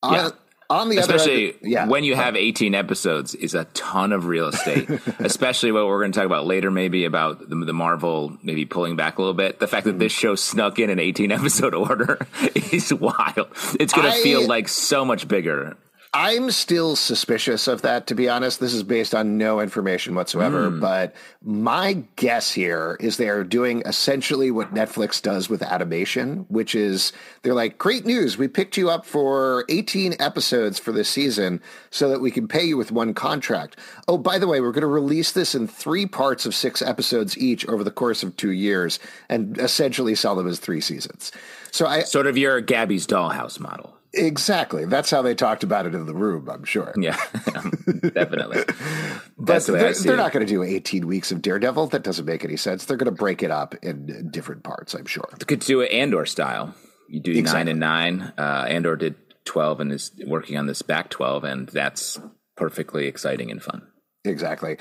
Yeah. 0.04 0.26
On, 0.26 0.32
on 0.70 0.88
the 0.90 0.98
Especially 0.98 1.54
other 1.54 1.58
yeah, 1.62 1.86
when 1.86 2.04
you 2.04 2.14
have 2.14 2.36
18 2.36 2.74
episodes 2.74 3.34
is 3.34 3.54
a 3.54 3.64
ton 3.66 4.12
of 4.12 4.26
real 4.26 4.48
estate, 4.48 4.88
especially 5.18 5.72
what 5.72 5.86
we're 5.86 6.00
going 6.00 6.12
to 6.12 6.18
talk 6.18 6.26
about 6.26 6.46
later, 6.46 6.70
maybe 6.70 7.06
about 7.06 7.48
the, 7.48 7.56
the 7.56 7.72
Marvel 7.72 8.36
maybe 8.42 8.66
pulling 8.66 8.94
back 8.94 9.16
a 9.16 9.22
little 9.22 9.34
bit. 9.34 9.60
The 9.60 9.66
fact 9.66 9.86
that 9.86 9.92
hmm. 9.92 9.98
this 9.98 10.12
show 10.12 10.34
snuck 10.34 10.78
in 10.78 10.90
an 10.90 10.98
18 10.98 11.32
episode 11.32 11.74
order 11.74 12.18
is 12.54 12.92
wild. 12.92 13.48
It's 13.80 13.94
going 13.94 14.12
to 14.12 14.22
feel 14.22 14.46
like 14.46 14.68
so 14.68 15.04
much 15.04 15.26
bigger. 15.26 15.76
I'm 16.14 16.50
still 16.50 16.96
suspicious 16.96 17.68
of 17.68 17.82
that, 17.82 18.06
to 18.06 18.14
be 18.14 18.30
honest. 18.30 18.60
This 18.60 18.72
is 18.72 18.82
based 18.82 19.14
on 19.14 19.36
no 19.36 19.60
information 19.60 20.14
whatsoever. 20.14 20.70
Hmm. 20.70 20.80
But 20.80 21.14
my 21.42 22.04
guess 22.16 22.50
here 22.50 22.96
is 22.98 23.18
they're 23.18 23.44
doing 23.44 23.82
essentially 23.84 24.50
what 24.50 24.72
Netflix 24.72 25.20
does 25.20 25.50
with 25.50 25.62
animation, 25.62 26.46
which 26.48 26.74
is 26.74 27.12
they're 27.42 27.54
like, 27.54 27.76
great 27.76 28.06
news. 28.06 28.38
We 28.38 28.48
picked 28.48 28.78
you 28.78 28.88
up 28.88 29.04
for 29.04 29.66
18 29.68 30.14
episodes 30.18 30.78
for 30.78 30.92
this 30.92 31.10
season 31.10 31.60
so 31.90 32.08
that 32.08 32.20
we 32.20 32.30
can 32.30 32.48
pay 32.48 32.64
you 32.64 32.78
with 32.78 32.90
one 32.90 33.12
contract. 33.12 33.78
Oh, 34.08 34.16
by 34.16 34.38
the 34.38 34.48
way, 34.48 34.62
we're 34.62 34.72
going 34.72 34.80
to 34.82 34.86
release 34.86 35.32
this 35.32 35.54
in 35.54 35.68
three 35.68 36.06
parts 36.06 36.46
of 36.46 36.54
six 36.54 36.80
episodes 36.80 37.36
each 37.36 37.66
over 37.68 37.84
the 37.84 37.90
course 37.90 38.22
of 38.22 38.34
two 38.36 38.52
years 38.52 38.98
and 39.28 39.58
essentially 39.58 40.14
sell 40.14 40.34
them 40.34 40.48
as 40.48 40.58
three 40.58 40.80
seasons. 40.80 41.32
So 41.70 41.86
I 41.86 42.00
Sort 42.00 42.26
of 42.26 42.38
your 42.38 42.62
Gabby's 42.62 43.06
dollhouse 43.06 43.60
model. 43.60 43.97
Exactly 44.12 44.84
that's 44.84 45.10
how 45.10 45.22
they 45.22 45.34
talked 45.34 45.62
about 45.62 45.86
it 45.86 45.94
in 45.94 46.06
the 46.06 46.14
room, 46.14 46.48
I'm 46.48 46.64
sure. 46.64 46.92
Yeah, 46.96 47.16
definitely. 48.14 48.64
But 49.40 49.46
That's 49.52 49.66
the 49.66 49.72
they're, 49.72 49.94
see 49.94 50.08
they're 50.08 50.16
not 50.16 50.32
going 50.32 50.44
to 50.44 50.52
do 50.52 50.64
18 50.64 51.06
weeks 51.06 51.30
of 51.30 51.40
Daredevil. 51.40 51.86
That 51.88 52.02
doesn't 52.02 52.24
make 52.26 52.44
any 52.44 52.56
sense. 52.56 52.84
They're 52.84 52.96
going 52.96 53.06
to 53.06 53.16
break 53.16 53.44
it 53.44 53.52
up 53.52 53.76
in 53.82 54.30
different 54.32 54.64
parts, 54.64 54.94
I'm 54.94 55.06
sure. 55.06 55.28
Could 55.46 55.60
do 55.60 55.80
it 55.80 55.92
Andor 55.92 56.26
style. 56.26 56.74
You 57.08 57.20
do 57.20 57.40
nine 57.40 57.68
and 57.68 57.78
nine. 57.78 58.32
Uh, 58.36 58.66
Andor 58.68 58.96
did 58.96 59.14
12 59.44 59.80
and 59.80 59.92
is 59.92 60.10
working 60.26 60.58
on 60.58 60.66
this 60.66 60.82
back 60.82 61.08
12, 61.08 61.44
and 61.44 61.68
that's 61.68 62.18
perfectly 62.56 63.06
exciting 63.06 63.50
and 63.50 63.62
fun. 63.62 63.86
Exactly. 64.24 64.76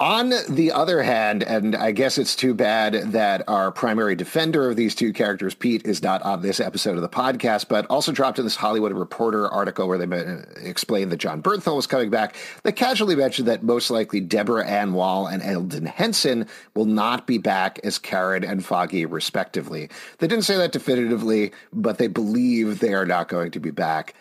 On 0.00 0.32
the 0.48 0.70
other 0.70 1.02
hand, 1.02 1.42
and 1.42 1.74
I 1.74 1.90
guess 1.90 2.18
it's 2.18 2.36
too 2.36 2.54
bad 2.54 3.10
that 3.10 3.42
our 3.48 3.72
primary 3.72 4.14
defender 4.14 4.70
of 4.70 4.76
these 4.76 4.94
two 4.94 5.12
characters, 5.12 5.56
Pete, 5.56 5.84
is 5.84 6.04
not 6.04 6.22
on 6.22 6.40
this 6.40 6.60
episode 6.60 6.94
of 6.94 7.02
the 7.02 7.08
podcast, 7.08 7.66
but 7.66 7.84
also 7.86 8.12
dropped 8.12 8.38
in 8.38 8.44
this 8.44 8.54
Hollywood 8.54 8.92
Reporter 8.92 9.48
article 9.48 9.88
where 9.88 9.98
they 9.98 10.68
explained 10.68 11.10
that 11.10 11.16
Jon 11.16 11.42
Bernthal 11.42 11.74
was 11.74 11.88
coming 11.88 12.10
back. 12.10 12.36
They 12.62 12.70
casually 12.70 13.16
mentioned 13.16 13.48
that 13.48 13.64
most 13.64 13.90
likely 13.90 14.20
Deborah 14.20 14.64
Ann 14.64 14.92
Woll 14.92 15.26
and 15.26 15.42
Elden 15.42 15.86
Henson 15.86 16.46
will 16.76 16.84
not 16.84 17.26
be 17.26 17.38
back 17.38 17.80
as 17.82 17.98
Karen 17.98 18.44
and 18.44 18.64
Foggy, 18.64 19.04
respectively. 19.04 19.90
They 20.18 20.28
didn't 20.28 20.44
say 20.44 20.56
that 20.58 20.70
definitively, 20.70 21.50
but 21.72 21.98
they 21.98 22.06
believe 22.06 22.78
they 22.78 22.94
are 22.94 23.06
not 23.06 23.26
going 23.26 23.50
to 23.50 23.58
be 23.58 23.72
back. 23.72 24.14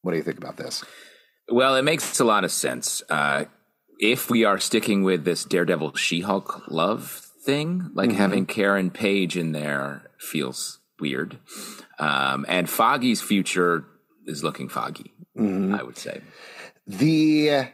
What 0.00 0.12
do 0.12 0.16
you 0.16 0.24
think 0.24 0.38
about 0.38 0.56
this? 0.56 0.82
Well, 1.46 1.76
it 1.76 1.82
makes 1.82 2.18
a 2.20 2.24
lot 2.24 2.44
of 2.44 2.52
sense. 2.52 3.02
Uh, 3.10 3.44
if 4.00 4.30
we 4.30 4.44
are 4.44 4.58
sticking 4.58 5.02
with 5.02 5.24
this 5.24 5.44
Daredevil 5.44 5.94
She 5.94 6.20
Hulk 6.20 6.64
love 6.68 7.30
thing. 7.44 7.90
Like 7.94 8.10
mm-hmm. 8.10 8.18
having 8.18 8.46
Karen 8.46 8.90
Page 8.90 9.36
in 9.36 9.52
there 9.52 10.10
feels 10.18 10.80
weird. 10.98 11.38
Um, 11.98 12.46
and 12.48 12.68
Foggy's 12.68 13.20
future 13.20 13.84
is 14.26 14.42
looking 14.42 14.68
foggy, 14.68 15.12
mm-hmm. 15.36 15.74
I 15.74 15.82
would 15.82 15.98
say. 15.98 16.20
The 16.86 17.68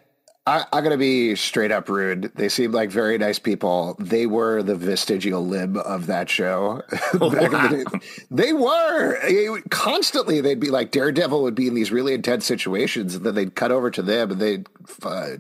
I, 0.49 0.65
am 0.73 0.85
going 0.85 0.91
to 0.91 0.97
be 0.97 1.35
straight 1.35 1.73
up 1.73 1.89
rude. 1.89 2.33
They 2.37 2.49
seem 2.49 2.71
like 2.71 2.91
very 2.91 3.19
nice 3.19 3.39
people. 3.39 3.97
They 3.99 4.27
were 4.27 4.63
the 4.63 4.77
vestigial 4.77 5.45
lib 5.45 5.77
of 5.77 6.07
that 6.07 6.31
show. 6.31 6.83
Oh, 7.19 7.29
wow. 7.29 7.69
the 7.69 8.01
they 8.31 8.53
were 8.53 9.63
constantly. 9.71 10.41
They'd 10.41 10.61
be 10.61 10.71
like 10.71 10.91
Daredevil 10.91 11.43
would 11.43 11.55
be 11.55 11.67
in 11.67 11.75
these 11.75 11.91
really 11.91 12.13
intense 12.13 12.45
situations, 12.45 13.15
and 13.15 13.25
then 13.25 13.35
they'd 13.35 13.55
cut 13.55 13.73
over 13.73 13.91
to 13.91 14.03
them, 14.03 14.33
and 14.33 14.41
they'd 14.41 14.67
uh, 15.03 15.37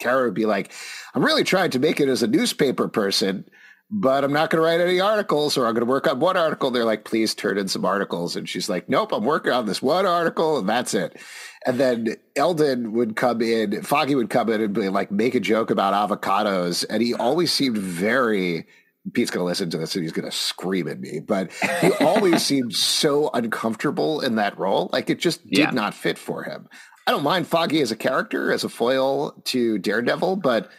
Kara 0.00 0.24
would 0.24 0.34
be 0.34 0.46
like, 0.46 0.72
"I'm 1.14 1.24
really 1.24 1.44
trying 1.44 1.70
to 1.70 1.78
make 1.78 2.00
it 2.00 2.08
as 2.08 2.22
a 2.22 2.26
newspaper 2.26 2.88
person." 2.88 3.44
but 3.90 4.22
I'm 4.22 4.32
not 4.32 4.50
going 4.50 4.62
to 4.62 4.64
write 4.64 4.80
any 4.80 5.00
articles 5.00 5.56
or 5.56 5.66
I'm 5.66 5.74
going 5.74 5.84
to 5.84 5.90
work 5.90 6.06
on 6.06 6.20
one 6.20 6.36
article. 6.36 6.70
They're 6.70 6.84
like, 6.84 7.04
please 7.04 7.34
turn 7.34 7.58
in 7.58 7.66
some 7.66 7.84
articles. 7.84 8.36
And 8.36 8.48
she's 8.48 8.68
like, 8.68 8.88
nope, 8.88 9.12
I'm 9.12 9.24
working 9.24 9.52
on 9.52 9.66
this 9.66 9.82
one 9.82 10.06
article 10.06 10.58
and 10.58 10.68
that's 10.68 10.94
it. 10.94 11.20
And 11.66 11.78
then 11.78 12.16
Elden 12.36 12.92
would 12.92 13.16
come 13.16 13.42
in, 13.42 13.82
Foggy 13.82 14.14
would 14.14 14.30
come 14.30 14.48
in 14.48 14.60
and 14.60 14.72
be 14.72 14.88
like, 14.88 15.10
make 15.10 15.34
a 15.34 15.40
joke 15.40 15.70
about 15.70 16.08
avocados. 16.08 16.84
And 16.88 17.02
he 17.02 17.14
always 17.14 17.52
seemed 17.52 17.78
very, 17.78 18.66
Pete's 19.12 19.30
going 19.30 19.42
to 19.42 19.46
listen 19.46 19.70
to 19.70 19.78
this 19.78 19.96
and 19.96 20.04
he's 20.04 20.12
going 20.12 20.30
to 20.30 20.36
scream 20.36 20.86
at 20.86 21.00
me, 21.00 21.18
but 21.18 21.50
he 21.80 21.92
always 22.00 22.46
seemed 22.46 22.72
so 22.72 23.28
uncomfortable 23.34 24.20
in 24.20 24.36
that 24.36 24.56
role. 24.56 24.88
Like 24.92 25.10
it 25.10 25.18
just 25.18 25.44
did 25.46 25.58
yeah. 25.58 25.70
not 25.70 25.94
fit 25.94 26.16
for 26.16 26.44
him. 26.44 26.68
I 27.10 27.12
don't 27.12 27.24
mind 27.24 27.48
Foggy 27.48 27.80
as 27.80 27.90
a 27.90 27.96
character, 27.96 28.52
as 28.52 28.62
a 28.62 28.68
foil 28.68 29.32
to 29.46 29.78
Daredevil, 29.78 30.36
but 30.36 30.70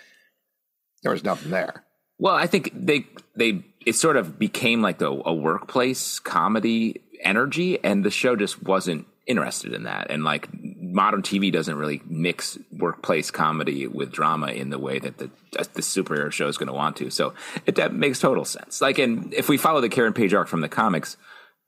there 1.04 1.12
was 1.12 1.26
nothing 1.26 1.52
there. 1.52 1.84
Well, 2.20 2.34
I 2.34 2.48
think 2.48 2.72
they 2.74 3.06
they 3.36 3.66
it 3.86 3.96
sort 3.96 4.16
of 4.16 4.40
became 4.40 4.82
like 4.82 5.02
a, 5.02 5.10
a 5.10 5.34
workplace 5.34 6.20
comedy 6.20 7.02
energy, 7.22 7.84
and 7.84 8.06
the 8.06 8.12
show 8.12 8.38
just 8.38 8.64
wasn't 8.64 9.08
interested 9.28 9.74
in 9.74 9.84
that. 9.84 10.10
And 10.10 10.24
like 10.24 10.48
modern 10.54 11.22
TV 11.22 11.52
doesn't 11.52 11.76
really 11.76 12.02
mix 12.06 12.58
workplace 12.72 13.30
comedy 13.30 13.86
with 13.88 14.14
drama 14.14 14.54
in 14.54 14.70
the 14.70 14.80
way 14.80 15.00
that 15.00 15.18
the 15.18 15.30
the 15.52 15.82
superhero 15.82 16.32
show 16.32 16.48
is 16.48 16.58
going 16.58 16.68
to 16.68 16.74
want 16.74 16.96
to. 16.96 17.10
So 17.10 17.34
it 17.66 17.76
that 17.76 17.94
makes 17.94 18.20
total 18.20 18.46
sense. 18.46 18.80
Like, 18.80 19.00
and 19.00 19.34
if 19.34 19.50
we 19.50 19.58
follow 19.58 19.82
the 19.82 19.90
Karen 19.90 20.14
Page 20.14 20.34
arc 20.34 20.48
from 20.48 20.62
the 20.62 20.70
comics, 20.70 21.18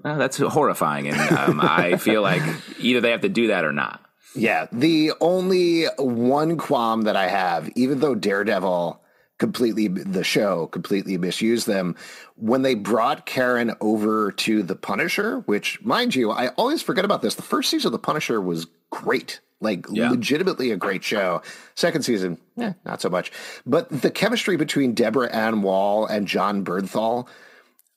well, 0.02 0.18
that's 0.18 0.38
horrifying, 0.38 1.10
and 1.10 1.38
um, 1.38 1.60
I 1.62 1.98
feel 1.98 2.22
like 2.22 2.44
either 2.80 3.02
they 3.02 3.12
have 3.12 3.22
to 3.24 3.30
do 3.30 3.48
that 3.48 3.66
or 3.66 3.74
not. 3.74 4.00
Yeah, 4.36 4.68
the 4.72 5.14
only 5.22 5.86
one 5.98 6.58
qualm 6.58 7.04
that 7.04 7.16
I 7.16 7.28
have, 7.28 7.70
even 7.76 8.00
though 8.00 8.16
Daredevil 8.16 9.00
completely 9.40 9.88
the 9.88 10.24
show 10.24 10.68
completely 10.68 11.18
misused 11.18 11.68
them 11.68 11.96
when 12.36 12.62
they 12.62 12.76
brought 12.76 13.26
Karen 13.26 13.76
over 13.82 14.32
to 14.32 14.64
the 14.64 14.76
Punisher, 14.76 15.40
which 15.40 15.82
mind 15.84 16.16
you, 16.16 16.32
I 16.32 16.50
always 16.50 16.82
forget 16.82 17.04
about 17.04 17.22
this. 17.22 17.36
The 17.36 17.42
first 17.42 17.70
season 17.70 17.90
of 17.90 17.92
the 17.92 18.00
Punisher 18.00 18.40
was 18.40 18.68
great. 18.90 19.40
Like 19.60 19.86
yeah. 19.90 20.10
legitimately 20.10 20.72
a 20.72 20.78
great 20.78 21.06
show. 21.06 21.42
Second 21.76 22.04
season, 22.04 22.38
eh, 22.58 22.74
not 22.86 23.02
so 23.02 23.10
much. 23.10 23.32
But 23.66 23.90
the 23.90 24.12
chemistry 24.12 24.58
between 24.58 24.94
Deborah 24.94 25.34
Ann 25.34 25.62
Woll 25.62 26.06
and 26.06 26.28
Jon 26.28 26.66
Bernthal, 26.66 27.28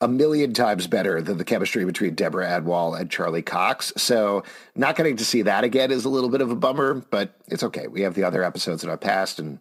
a 0.00 0.08
million 0.08 0.52
times 0.52 0.86
better 0.86 1.22
than 1.22 1.38
the 1.38 1.44
chemistry 1.44 1.84
between 1.84 2.14
Deborah 2.14 2.48
Ann 2.48 2.64
Woll 2.64 2.94
and 2.94 3.10
Charlie 3.10 3.42
Cox. 3.42 3.92
So 3.96 4.42
not 4.74 4.96
getting 4.96 5.16
to 5.16 5.24
see 5.24 5.42
that 5.42 5.64
again 5.64 5.90
is 5.90 6.04
a 6.04 6.10
little 6.10 6.28
bit 6.28 6.42
of 6.42 6.50
a 6.50 6.56
bummer, 6.56 6.94
but 7.10 7.34
it's 7.48 7.62
okay. 7.62 7.86
We 7.86 8.02
have 8.02 8.14
the 8.14 8.24
other 8.24 8.44
episodes 8.44 8.82
that 8.82 8.90
our 8.90 8.98
past, 8.98 9.38
and 9.38 9.58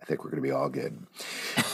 I 0.00 0.06
think 0.06 0.24
we're 0.24 0.30
going 0.30 0.42
to 0.42 0.48
be 0.48 0.52
all 0.52 0.70
good. 0.70 0.98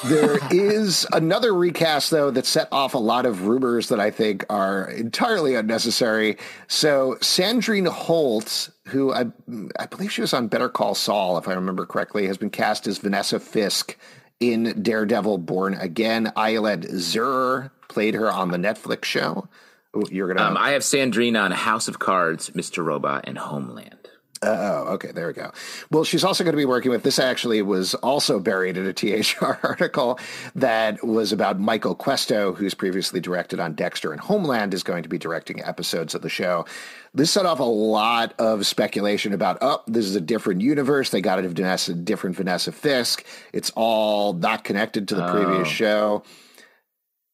There 0.04 0.38
is 0.50 1.06
another 1.12 1.54
recast, 1.54 2.10
though, 2.10 2.32
that 2.32 2.44
set 2.44 2.66
off 2.72 2.94
a 2.94 2.98
lot 2.98 3.24
of 3.24 3.46
rumors 3.46 3.88
that 3.88 4.00
I 4.00 4.10
think 4.10 4.44
are 4.50 4.88
entirely 4.90 5.54
unnecessary. 5.54 6.38
So, 6.66 7.18
Sandrine 7.20 7.86
Holt, 7.86 8.70
who 8.86 9.12
I, 9.12 9.26
I 9.78 9.86
believe 9.86 10.10
she 10.10 10.22
was 10.22 10.34
on 10.34 10.48
Better 10.48 10.68
Call 10.68 10.96
Saul, 10.96 11.38
if 11.38 11.46
I 11.46 11.52
remember 11.52 11.86
correctly, 11.86 12.26
has 12.26 12.36
been 12.36 12.50
cast 12.50 12.88
as 12.88 12.98
Vanessa 12.98 13.38
Fisk 13.38 13.96
in 14.42 14.82
Daredevil 14.82 15.38
Born 15.38 15.74
Again. 15.74 16.32
Ayelet 16.36 16.90
Zurer 16.90 17.70
played 17.88 18.14
her 18.14 18.30
on 18.30 18.50
the 18.50 18.58
Netflix 18.58 19.04
show. 19.04 19.48
You're 20.10 20.32
gonna. 20.32 20.50
Um, 20.50 20.56
I 20.56 20.70
have 20.70 20.82
Sandrine 20.82 21.40
on 21.40 21.52
House 21.52 21.86
of 21.86 21.98
Cards, 21.98 22.50
Mr. 22.50 22.84
Robot, 22.84 23.24
and 23.28 23.38
Homeland. 23.38 24.01
Oh, 24.42 24.94
okay. 24.94 25.12
There 25.12 25.28
we 25.28 25.34
go. 25.34 25.52
Well, 25.90 26.02
she's 26.02 26.24
also 26.24 26.42
going 26.42 26.52
to 26.52 26.58
be 26.58 26.64
working 26.64 26.90
with 26.90 27.04
this. 27.04 27.18
Actually, 27.20 27.62
was 27.62 27.94
also 27.94 28.40
buried 28.40 28.76
in 28.76 28.86
a 28.86 28.92
THR 28.92 29.58
article 29.66 30.18
that 30.56 31.04
was 31.06 31.32
about 31.32 31.60
Michael 31.60 31.94
Cuesta, 31.94 32.52
who's 32.52 32.74
previously 32.74 33.20
directed 33.20 33.60
on 33.60 33.74
Dexter 33.74 34.10
and 34.10 34.20
Homeland, 34.20 34.74
is 34.74 34.82
going 34.82 35.04
to 35.04 35.08
be 35.08 35.18
directing 35.18 35.62
episodes 35.62 36.14
of 36.14 36.22
the 36.22 36.28
show. 36.28 36.64
This 37.14 37.30
set 37.30 37.46
off 37.46 37.60
a 37.60 37.64
lot 37.64 38.34
of 38.38 38.66
speculation 38.66 39.32
about, 39.32 39.58
oh, 39.60 39.82
this 39.86 40.06
is 40.06 40.16
a 40.16 40.20
different 40.20 40.60
universe. 40.60 41.10
They 41.10 41.20
got 41.20 41.38
a 41.38 41.48
Vanessa, 41.48 41.94
different 41.94 42.34
Vanessa 42.34 42.72
Fisk. 42.72 43.24
It's 43.52 43.70
all 43.76 44.32
not 44.32 44.64
connected 44.64 45.08
to 45.08 45.14
the 45.14 45.28
oh. 45.28 45.32
previous 45.32 45.68
show. 45.68 46.24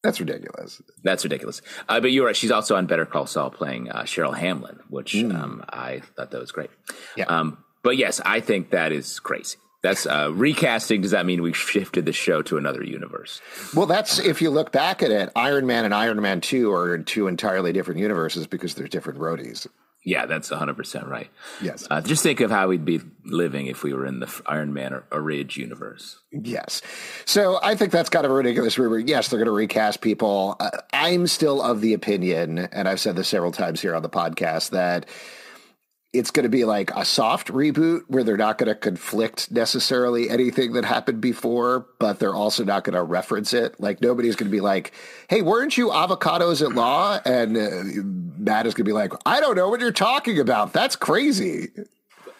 That's 0.03 0.19
ridiculous. 0.19 0.81
That's 1.03 1.23
ridiculous. 1.23 1.61
Uh, 1.87 1.99
but 1.99 2.11
you're 2.11 2.25
right. 2.25 2.35
She's 2.35 2.51
also 2.51 2.75
on 2.75 2.85
Better 2.85 3.05
Call 3.05 3.25
Saul 3.25 3.49
playing 3.49 3.89
uh, 3.89 4.03
Cheryl 4.03 4.35
Hamlin, 4.35 4.79
which 4.89 5.13
mm. 5.13 5.33
um, 5.33 5.63
I 5.69 6.01
thought 6.15 6.31
that 6.31 6.39
was 6.39 6.51
great. 6.51 6.69
Yeah. 7.17 7.25
Um, 7.25 7.63
but 7.83 7.97
yes, 7.97 8.21
I 8.25 8.39
think 8.39 8.71
that 8.71 8.91
is 8.91 9.19
crazy. 9.19 9.57
That's 9.81 10.05
uh, 10.05 10.31
recasting. 10.33 11.01
Does 11.01 11.11
that 11.11 11.25
mean 11.25 11.41
we 11.41 11.53
shifted 11.53 12.05
the 12.05 12.11
show 12.11 12.41
to 12.43 12.57
another 12.57 12.83
universe? 12.83 13.41
Well, 13.73 13.85
that's 13.85 14.19
if 14.19 14.41
you 14.41 14.49
look 14.49 14.73
back 14.73 15.01
at 15.01 15.11
it. 15.11 15.29
Iron 15.37 15.65
Man 15.67 15.85
and 15.85 15.93
Iron 15.93 16.21
Man 16.21 16.41
Two 16.41 16.73
are 16.73 16.93
in 16.93 17.05
two 17.05 17.27
entirely 17.27 17.71
different 17.71 17.99
universes 18.01 18.45
because 18.45 18.75
they're 18.75 18.87
different 18.87 19.19
Rhodeys. 19.19 19.67
Yeah, 20.03 20.25
that's 20.25 20.49
100% 20.49 21.07
right. 21.07 21.29
Yes. 21.61 21.85
Uh, 21.89 21.99
just 21.99 22.23
think 22.23 22.39
of 22.39 22.49
how 22.49 22.69
we'd 22.69 22.85
be 22.85 23.01
living 23.25 23.67
if 23.67 23.83
we 23.83 23.93
were 23.93 24.05
in 24.05 24.21
the 24.21 24.41
Iron 24.45 24.73
Man 24.73 24.93
or, 24.93 25.03
or 25.11 25.21
Ridge 25.21 25.57
universe. 25.57 26.19
Yes. 26.31 26.81
So 27.25 27.59
I 27.61 27.75
think 27.75 27.91
that's 27.91 28.09
kind 28.09 28.25
of 28.25 28.31
a 28.31 28.35
ridiculous 28.35 28.77
rumor. 28.79 28.97
Yes, 28.97 29.27
they're 29.27 29.39
going 29.39 29.47
to 29.47 29.51
recast 29.51 29.99
people. 29.99 30.55
Uh, 30.59 30.69
I'm 30.93 31.27
still 31.27 31.61
of 31.61 31.81
the 31.81 31.93
opinion, 31.93 32.59
and 32.59 32.87
I've 32.87 32.99
said 32.99 33.17
this 33.17 33.27
several 33.27 33.51
times 33.51 33.81
here 33.81 33.93
on 33.93 34.01
the 34.01 34.09
podcast, 34.09 34.69
that 34.69 35.05
it's 36.11 36.31
going 36.31 36.43
to 36.43 36.49
be 36.49 36.65
like 36.65 36.89
a 36.95 37.05
soft 37.05 37.49
reboot 37.49 38.01
where 38.07 38.23
they're 38.23 38.37
not 38.37 38.57
going 38.57 38.67
to 38.67 38.75
conflict 38.75 39.51
necessarily 39.51 40.29
anything 40.29 40.73
that 40.73 40.83
happened 40.83 41.21
before, 41.21 41.85
but 41.99 42.19
they're 42.19 42.33
also 42.33 42.63
not 42.63 42.83
going 42.83 42.95
to 42.95 43.03
reference 43.03 43.53
it. 43.53 43.79
Like 43.79 44.01
nobody's 44.01 44.35
going 44.35 44.49
to 44.49 44.55
be 44.55 44.61
like, 44.61 44.91
"Hey, 45.29 45.43
weren't 45.43 45.77
you 45.77 45.89
avocados 45.89 46.65
at 46.65 46.73
law?" 46.73 47.19
And 47.25 47.55
uh, 47.55 48.01
Matt 48.37 48.65
is 48.65 48.73
going 48.73 48.85
to 48.85 48.89
be 48.89 48.93
like, 48.93 49.13
"I 49.25 49.39
don't 49.39 49.55
know 49.55 49.69
what 49.69 49.81
you're 49.81 49.91
talking 49.91 50.39
about. 50.39 50.73
That's 50.73 50.95
crazy." 50.95 51.67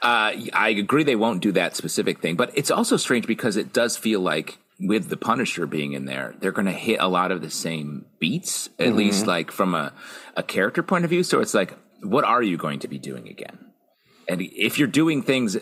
Uh, 0.01 0.31
I 0.53 0.69
agree 0.69 1.03
they 1.03 1.15
won't 1.15 1.41
do 1.41 1.51
that 1.51 1.75
specific 1.75 2.21
thing, 2.21 2.37
but 2.37 2.51
it's 2.57 2.71
also 2.71 2.97
strange 2.97 3.27
because 3.27 3.57
it 3.57 3.73
does 3.73 3.97
feel 3.97 4.21
like 4.21 4.57
with 4.79 5.09
the 5.09 5.17
Punisher 5.17 5.65
being 5.67 5.93
in 5.93 6.05
there, 6.05 6.33
they're 6.39 6.53
going 6.53 6.65
to 6.65 6.71
hit 6.71 6.99
a 7.01 7.07
lot 7.07 7.31
of 7.31 7.41
the 7.41 7.49
same 7.49 8.05
beats, 8.17 8.69
at 8.79 8.87
mm-hmm. 8.87 8.97
least 8.97 9.27
like 9.27 9.51
from 9.51 9.75
a, 9.75 9.91
a 10.37 10.43
character 10.43 10.81
point 10.81 11.03
of 11.03 11.09
view. 11.09 11.21
So 11.21 11.41
it's 11.41 11.53
like, 11.53 11.73
what 12.01 12.23
are 12.23 12.43
you 12.43 12.57
going 12.57 12.79
to 12.79 12.87
be 12.87 12.99
doing 12.99 13.27
again? 13.27 13.57
And 14.27 14.41
if 14.41 14.77
you're 14.77 14.87
doing 14.87 15.23
things 15.23 15.57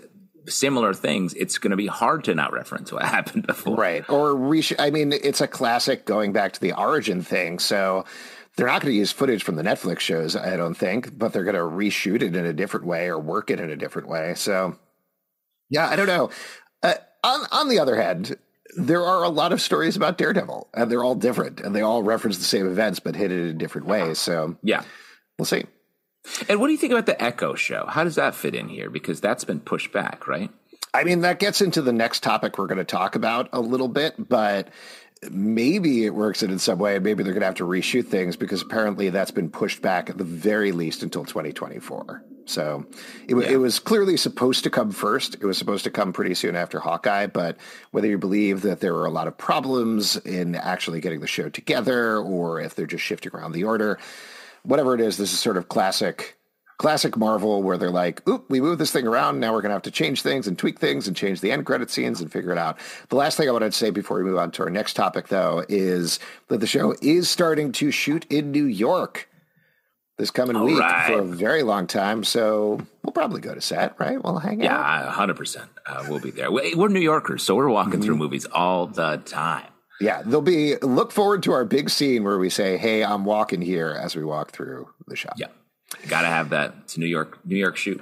similar 0.50 0.94
things, 0.94 1.34
it's 1.34 1.58
going 1.58 1.72
to 1.72 1.78
be 1.78 1.88
hard 1.88 2.24
to 2.26 2.36
not 2.36 2.54
reference 2.54 2.92
what 2.92 3.04
happened 3.06 3.48
before. 3.48 3.76
Right. 3.76 4.10
Or 4.10 4.36
resh- 4.36 4.74
I 4.80 4.90
mean, 4.90 5.14
it's 5.14 5.42
a 5.42 5.48
classic 5.48 6.06
going 6.06 6.34
back 6.34 6.54
to 6.54 6.62
the 6.62 6.74
origin 6.74 7.22
thing. 7.22 7.60
So 7.60 8.06
they're 8.56 8.68
not 8.68 8.82
going 8.82 8.94
to 8.94 8.98
use 8.98 9.12
footage 9.12 9.44
from 9.44 9.56
the 9.56 9.64
Netflix 9.64 10.00
shows, 10.00 10.36
I 10.36 10.58
don't 10.58 10.74
think, 10.74 11.18
but 11.18 11.32
they're 11.32 11.44
going 11.44 11.56
to 11.56 11.62
reshoot 11.62 12.22
it 12.22 12.36
in 12.36 12.46
a 12.46 12.54
different 12.54 12.86
way 12.86 13.08
or 13.08 13.20
work 13.20 13.52
it 13.52 13.60
in 13.60 13.70
a 13.70 13.76
different 13.76 14.08
way. 14.08 14.34
So, 14.36 14.78
yeah, 15.70 15.88
I 15.88 15.96
don't 15.96 16.08
know. 16.08 16.32
Uh, 16.82 16.96
on, 17.24 17.46
on 17.52 17.70
the 17.70 17.80
other 17.80 17.96
hand, 17.96 18.38
there 18.76 19.06
are 19.06 19.24
a 19.24 19.30
lot 19.30 19.54
of 19.54 19.62
stories 19.62 19.96
about 19.96 20.18
Daredevil, 20.18 20.70
and 20.74 20.92
they're 20.92 21.04
all 21.04 21.16
different, 21.16 21.62
and 21.62 21.76
they 21.76 21.82
all 21.82 22.04
reference 22.04 22.38
the 22.38 22.44
same 22.44 22.68
events, 22.68 23.00
but 23.00 23.16
hit 23.16 23.32
it 23.32 23.50
in 23.50 23.58
different 23.58 23.88
ways. 23.88 24.18
So, 24.20 24.58
yeah, 24.64 24.84
we'll 25.38 25.46
see. 25.46 25.66
And 26.50 26.60
what 26.60 26.68
do 26.68 26.74
you 26.74 26.80
think 26.80 26.94
about 26.94 27.06
the 27.06 27.22
Echo 27.22 27.56
show? 27.56 27.86
How 27.88 28.04
does 28.04 28.16
that 28.16 28.36
fit 28.36 28.56
in 28.56 28.70
here? 28.70 28.90
Because 28.90 29.22
that's 29.22 29.44
been 29.44 29.60
pushed 29.60 29.92
back, 29.92 30.28
right? 30.28 30.50
I 30.94 31.04
mean, 31.04 31.22
that 31.22 31.40
gets 31.40 31.62
into 31.62 31.82
the 31.82 31.94
next 31.94 32.24
topic 32.24 32.58
we're 32.58 32.68
going 32.68 32.78
to 32.78 32.84
talk 32.84 33.16
about 33.16 33.50
a 33.54 33.60
little 33.60 33.88
bit, 33.88 34.16
but 34.18 34.70
maybe 35.30 36.06
it 36.06 36.14
works 36.14 36.44
in 36.44 36.58
some 36.60 36.80
way, 36.80 36.96
and 36.96 37.04
maybe 37.04 37.24
they're 37.24 37.34
going 37.34 37.42
to 37.42 37.48
have 37.48 37.56
to 37.56 37.66
reshoot 37.66 38.08
things 38.08 38.36
because 38.36 38.62
apparently 38.62 39.10
that's 39.10 39.32
been 39.32 39.50
pushed 39.50 39.82
back 39.82 40.10
at 40.10 40.18
the 40.18 40.24
very 40.24 40.72
least 40.72 41.04
until 41.04 41.26
2024. 41.26 42.24
So 42.46 42.86
it, 43.28 43.36
yeah. 43.36 43.50
it, 43.50 43.58
was 43.58 43.78
clearly 43.78 44.16
supposed 44.16 44.64
to 44.64 44.70
come 44.70 44.92
first. 44.92 45.36
It 45.36 45.44
was 45.44 45.58
supposed 45.58 45.84
to 45.84 45.92
come 45.92 46.14
pretty 46.14 46.34
soon 46.34 46.56
after 46.56 46.80
Hawkeye, 46.80 47.28
but 47.28 47.58
whether 47.92 48.08
you 48.08 48.18
believe 48.18 48.62
that 48.62 48.80
there 48.80 48.94
were 48.94 49.06
a 49.06 49.12
lot 49.12 49.28
of 49.28 49.38
problems 49.38 50.16
in 50.18 50.56
actually 50.56 51.02
getting 51.02 51.20
the 51.20 51.28
show 51.28 51.50
together 51.50 52.18
or 52.18 52.62
if 52.62 52.76
they're 52.76 52.88
just 52.88 53.04
shifting 53.04 53.34
around 53.34 53.52
the 53.52 53.66
order, 53.66 54.00
whatever 54.68 54.94
it 54.94 55.02
is, 55.02 55.18
this 55.18 55.34
is 55.34 55.40
sort 55.40 55.58
of 55.58 55.70
classic 55.70 56.38
classic 56.78 57.18
Marvel 57.18 57.64
where 57.64 57.76
they're 57.76 57.90
like, 57.90 58.28
oop, 58.30 58.48
we 58.50 58.62
moved 58.62 58.80
this 58.80 58.92
thing 58.92 59.08
around. 59.08 59.40
Now 59.40 59.52
we're 59.52 59.62
going 59.62 59.72
to 59.72 59.76
have 59.76 59.82
to 59.84 59.92
change 59.92 60.22
things 60.22 60.48
and 60.48 60.60
tweak 60.60 60.80
things 60.80 61.08
and 61.08 61.18
change 61.18 61.42
the 61.42 61.52
end 61.52 61.66
credit 61.66 61.90
scenes 61.90 62.22
and 62.22 62.32
figure 62.32 62.52
it 62.52 62.58
out. 62.60 62.78
The 63.10 63.16
last 63.16 63.36
thing 63.36 63.50
I 63.50 63.52
wanted 63.52 63.72
to 63.72 63.78
say 63.78 63.90
before 63.90 64.18
we 64.18 64.24
move 64.24 64.38
on 64.38 64.52
to 64.52 64.64
our 64.64 64.70
next 64.70 64.94
topic, 64.94 65.30
though, 65.30 65.66
is 65.68 66.20
that 66.50 66.60
the 66.60 66.68
show 66.68 66.96
is 67.02 67.30
starting 67.30 67.72
to 67.74 67.90
shoot 67.90 68.28
in 68.30 68.52
New 68.52 68.66
York 68.66 69.28
this 70.18 70.30
coming 70.32 70.56
All 70.56 70.66
week 70.66 70.80
right. 70.80 71.08
for 71.08 71.20
a 71.20 71.24
very 71.24 71.64
long 71.64 71.88
time. 71.88 72.24
So 72.24 72.80
we'll 73.04 73.14
probably 73.14 73.42
go 73.42 73.56
to 73.56 73.62
set, 73.62 74.00
right? 74.00 74.24
We'll 74.24 74.38
hang 74.38 74.62
yeah, 74.62 74.76
out. 74.76 75.18
Yeah, 75.18 75.34
100%. 75.34 75.68
Uh, 75.86 76.06
we'll 76.10 76.20
be 76.20 76.32
there. 76.32 76.52
We're 76.52 76.90
New 76.90 77.00
Yorkers, 77.00 77.44
so 77.44 77.56
we're 77.56 77.70
walking 77.70 77.94
mm-hmm. 77.94 78.02
through 78.04 78.18
movies 78.18 78.46
all 78.46 78.88
the 78.88 79.18
time. 79.26 79.68
Yeah, 80.00 80.22
there'll 80.24 80.42
be 80.42 80.78
look 80.78 81.12
forward 81.12 81.44
to 81.44 81.52
our 81.54 81.66
big 81.66 81.90
scene 81.90 82.24
where 82.24 82.38
we 82.38 82.50
say, 82.50 82.78
"Hey, 82.78 83.04
I'm 83.04 83.26
walking 83.26 83.62
here" 83.62 83.90
as 83.90 84.16
we 84.16 84.24
walk 84.24 84.52
through 84.52 84.90
the 85.08 85.16
shop. 85.16 85.34
Yeah. 85.38 85.48
Got 86.08 86.22
to 86.22 86.28
have 86.28 86.50
that. 86.50 86.76
It's 86.84 86.98
New 86.98 87.06
York 87.08 87.40
New 87.46 87.56
York 87.56 87.78
shoot. 87.78 88.02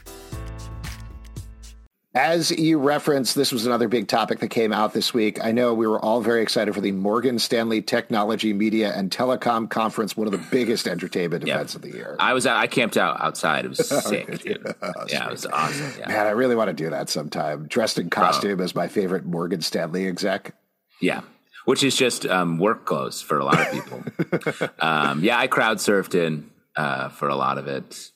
As 2.13 2.51
you 2.51 2.77
referenced, 2.77 3.35
this 3.35 3.53
was 3.53 3.65
another 3.65 3.87
big 3.87 4.09
topic 4.09 4.39
that 4.39 4.49
came 4.49 4.73
out 4.73 4.93
this 4.93 5.13
week. 5.13 5.41
I 5.41 5.53
know 5.53 5.73
we 5.73 5.87
were 5.87 5.99
all 5.99 6.19
very 6.19 6.41
excited 6.41 6.73
for 6.75 6.81
the 6.81 6.91
Morgan 6.91 7.39
Stanley 7.39 7.81
Technology, 7.81 8.51
Media, 8.51 8.91
and 8.93 9.09
Telecom 9.09 9.69
Conference, 9.69 10.17
one 10.17 10.27
of 10.27 10.33
the 10.33 10.45
biggest 10.51 10.89
entertainment 10.89 11.47
yeah. 11.47 11.55
events 11.55 11.75
of 11.75 11.83
the 11.83 11.91
year. 11.91 12.17
I 12.19 12.33
was 12.33 12.45
out, 12.45 12.57
I 12.57 12.67
camped 12.67 12.97
out 12.97 13.21
outside. 13.21 13.63
It 13.63 13.69
was 13.69 13.87
sick. 14.03 14.43
yeah, 14.45 15.27
it 15.27 15.31
was 15.31 15.45
awesome. 15.45 15.93
Yeah. 15.97 16.09
Man, 16.09 16.27
I 16.27 16.31
really 16.31 16.55
want 16.55 16.67
to 16.67 16.73
do 16.73 16.89
that 16.89 17.07
sometime. 17.07 17.67
Dressed 17.67 17.97
in 17.97 18.09
costume 18.09 18.57
Bro. 18.57 18.65
as 18.65 18.75
my 18.75 18.89
favorite 18.89 19.25
Morgan 19.25 19.61
Stanley 19.61 20.05
exec. 20.05 20.53
Yeah, 20.99 21.21
which 21.63 21.81
is 21.81 21.95
just 21.95 22.25
um, 22.25 22.57
work 22.57 22.83
clothes 22.85 23.21
for 23.21 23.39
a 23.39 23.45
lot 23.45 23.61
of 23.61 23.71
people. 23.71 24.69
um, 24.79 25.23
yeah, 25.23 25.39
I 25.39 25.47
crowd 25.47 25.77
surfed 25.77 26.13
in 26.13 26.49
uh, 26.75 27.07
for 27.07 27.29
a 27.29 27.35
lot 27.35 27.57
of 27.57 27.67
it. 27.67 28.11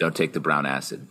Don't 0.00 0.16
take 0.16 0.32
the 0.32 0.40
brown 0.40 0.66
acid, 0.66 1.06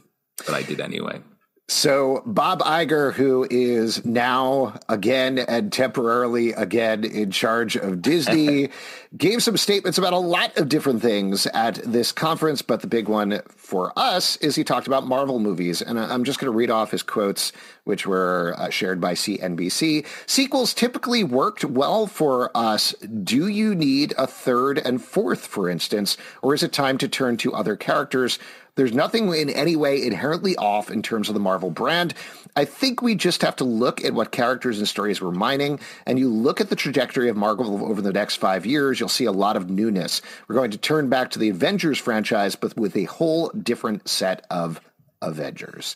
but 0.46 0.54
I 0.54 0.63
did 0.63 0.82
anyway. 0.82 1.22
So 1.67 2.22
Bob 2.27 2.60
Iger, 2.60 3.12
who 3.12 3.48
is 3.50 4.05
now 4.05 4.79
again 4.88 5.39
and 5.39 5.74
temporarily 5.74 6.51
again 6.51 7.03
in 7.03 7.31
charge 7.31 7.75
of 7.75 8.03
Disney, 8.03 8.69
gave 9.17 9.41
some 9.41 9.57
statements 9.57 9.98
about 9.98 10.13
a 10.13 10.19
lot 10.19 10.55
of 10.57 10.69
different 10.69 11.01
things 11.01 11.48
at 11.48 11.75
this 11.84 12.12
conference. 12.12 12.62
But 12.62 12.81
the 12.81 12.88
big 12.88 13.07
one 13.07 13.41
for 13.55 13.91
us 13.98 14.36
is 14.38 14.55
he 14.55 14.63
talked 14.63 14.86
about 14.86 15.07
Marvel 15.07 15.39
movies. 15.39 15.81
And 15.81 16.00
I'm 16.00 16.24
just 16.24 16.38
going 16.38 16.51
to 16.51 16.55
read 16.55 16.69
off 16.69 16.91
his 16.91 17.01
quotes, 17.01 17.51
which 17.86 18.05
were 18.05 18.53
uh, 18.57 18.69
shared 18.69 19.01
by 19.01 19.13
CNBC. 19.13 20.05
Sequels 20.27 20.72
typically 20.72 21.24
worked 21.24 21.65
well 21.65 22.05
for 22.05 22.55
us. 22.55 22.91
Do 23.23 23.47
you 23.47 23.73
need 23.73 24.13
a 24.19 24.28
third 24.28 24.78
and 24.78 25.04
fourth, 25.04 25.47
for 25.47 25.67
instance? 25.67 26.15
Or 26.43 26.54
is 26.54 26.62
it 26.62 26.73
time 26.73 26.99
to 26.99 27.08
turn 27.08 27.38
to 27.38 27.54
other 27.54 27.75
characters? 27.75 28.38
There's 28.76 28.94
nothing 28.94 29.34
in 29.34 29.50
any 29.50 29.76
way 29.76 30.04
inherently 30.04 30.56
off 30.58 30.92
in 30.92 31.02
terms 31.02 31.30
of 31.30 31.34
the 31.34 31.40
Marvel 31.40 31.72
brand. 31.72 32.14
I 32.58 32.66
think 32.66 33.02
we 33.02 33.16
just 33.16 33.42
have 33.42 33.56
to 33.58 33.64
look 33.64 34.04
at 34.04 34.14
what 34.14 34.32
characters 34.32 34.80
and 34.80 34.88
stories 34.88 35.22
we're 35.22 35.32
mining, 35.32 35.80
and 36.06 36.20
you 36.20 36.30
look 36.30 36.60
at 36.60 36.70
the 36.70 36.76
trajectory 36.76 37.30
of 37.30 37.38
Marvel 37.38 37.86
over 37.86 38.02
the 38.02 38.14
next 38.14 38.36
five 38.36 38.66
years, 38.66 39.00
you'll 39.00 39.10
see 39.10 39.26
a 39.26 39.32
lot 39.32 39.56
of 39.56 39.70
newness. 39.70 40.22
We're 40.48 40.56
going 40.56 40.72
to 40.72 40.78
turn 40.78 41.10
back 41.10 41.32
to 41.32 41.40
the 41.40 41.50
Avengers 41.50 41.98
franchise, 41.98 42.56
but 42.56 42.76
with 42.78 42.96
a 42.98 43.06
whole 43.06 43.50
different 43.50 44.08
set 44.08 44.46
of 44.50 44.82
Avengers. 45.22 45.96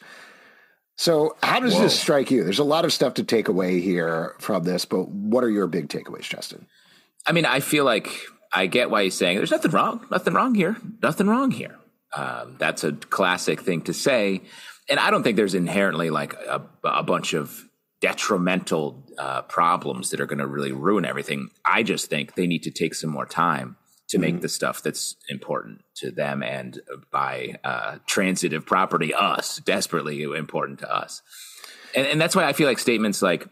So, 0.96 1.38
how 1.42 1.62
does 1.62 1.76
Whoa. 1.76 1.84
this 1.84 1.98
strike 1.98 2.30
you? 2.30 2.44
There's 2.44 2.60
a 2.60 2.64
lot 2.66 2.84
of 2.84 2.92
stuff 2.92 3.14
to 3.16 3.24
take 3.24 3.48
away 3.48 3.80
here 3.80 4.36
from 4.40 4.64
this, 4.64 4.84
but 4.84 5.08
what 5.08 5.46
are 5.46 5.50
your 5.50 5.68
big 5.68 5.88
takeaways, 5.88 6.28
Justin? 6.28 6.66
I 7.26 7.32
mean, 7.32 7.46
I 7.46 7.62
feel 7.62 7.86
like 7.86 8.10
I 8.52 8.66
get 8.66 8.90
why 8.90 9.04
he's 9.04 9.16
saying 9.16 9.38
there's 9.38 9.52
nothing 9.52 9.72
wrong, 9.72 10.06
nothing 10.12 10.34
wrong 10.34 10.56
here, 10.56 10.76
nothing 11.02 11.28
wrong 11.28 11.52
here. 11.52 11.79
Um, 12.14 12.56
that's 12.58 12.84
a 12.84 12.94
classic 12.94 13.62
thing 13.62 13.82
to 13.84 13.94
say. 13.94 14.42
And 14.90 15.00
I 15.00 15.12
don't 15.12 15.24
think 15.24 15.38
there's 15.38 15.54
inherently 15.54 16.10
like 16.10 16.34
a, 16.34 16.62
a 16.84 17.04
bunch 17.04 17.34
of 17.34 17.64
detrimental 18.02 19.04
uh, 19.18 19.42
problems 19.44 20.10
that 20.10 20.22
are 20.22 20.26
going 20.26 20.40
to 20.40 20.48
really 20.48 20.72
ruin 20.72 21.06
everything. 21.06 21.50
I 21.66 21.84
just 21.84 22.10
think 22.10 22.36
they 22.36 22.48
need 22.48 22.64
to 22.64 22.72
take 22.72 22.96
some 22.96 23.10
more 23.10 23.26
time 23.26 23.76
to 24.10 24.18
mm-hmm. 24.18 24.22
make 24.22 24.42
the 24.42 24.50
stuff 24.50 24.82
that's 24.82 25.16
important 25.28 25.84
to 25.96 26.12
them 26.12 26.42
and 26.42 26.80
by 27.12 27.56
uh, 27.64 27.98
transitive 28.08 28.66
property, 28.66 29.14
us, 29.14 29.58
desperately 29.58 30.24
important 30.24 30.80
to 30.80 30.92
us. 30.92 31.22
And, 31.96 32.08
and 32.08 32.22
that's 32.22 32.36
why 32.36 32.46
I 32.46 32.54
feel 32.54 32.68
like 32.68 32.80
statements 32.80 33.22
like, 33.22 33.48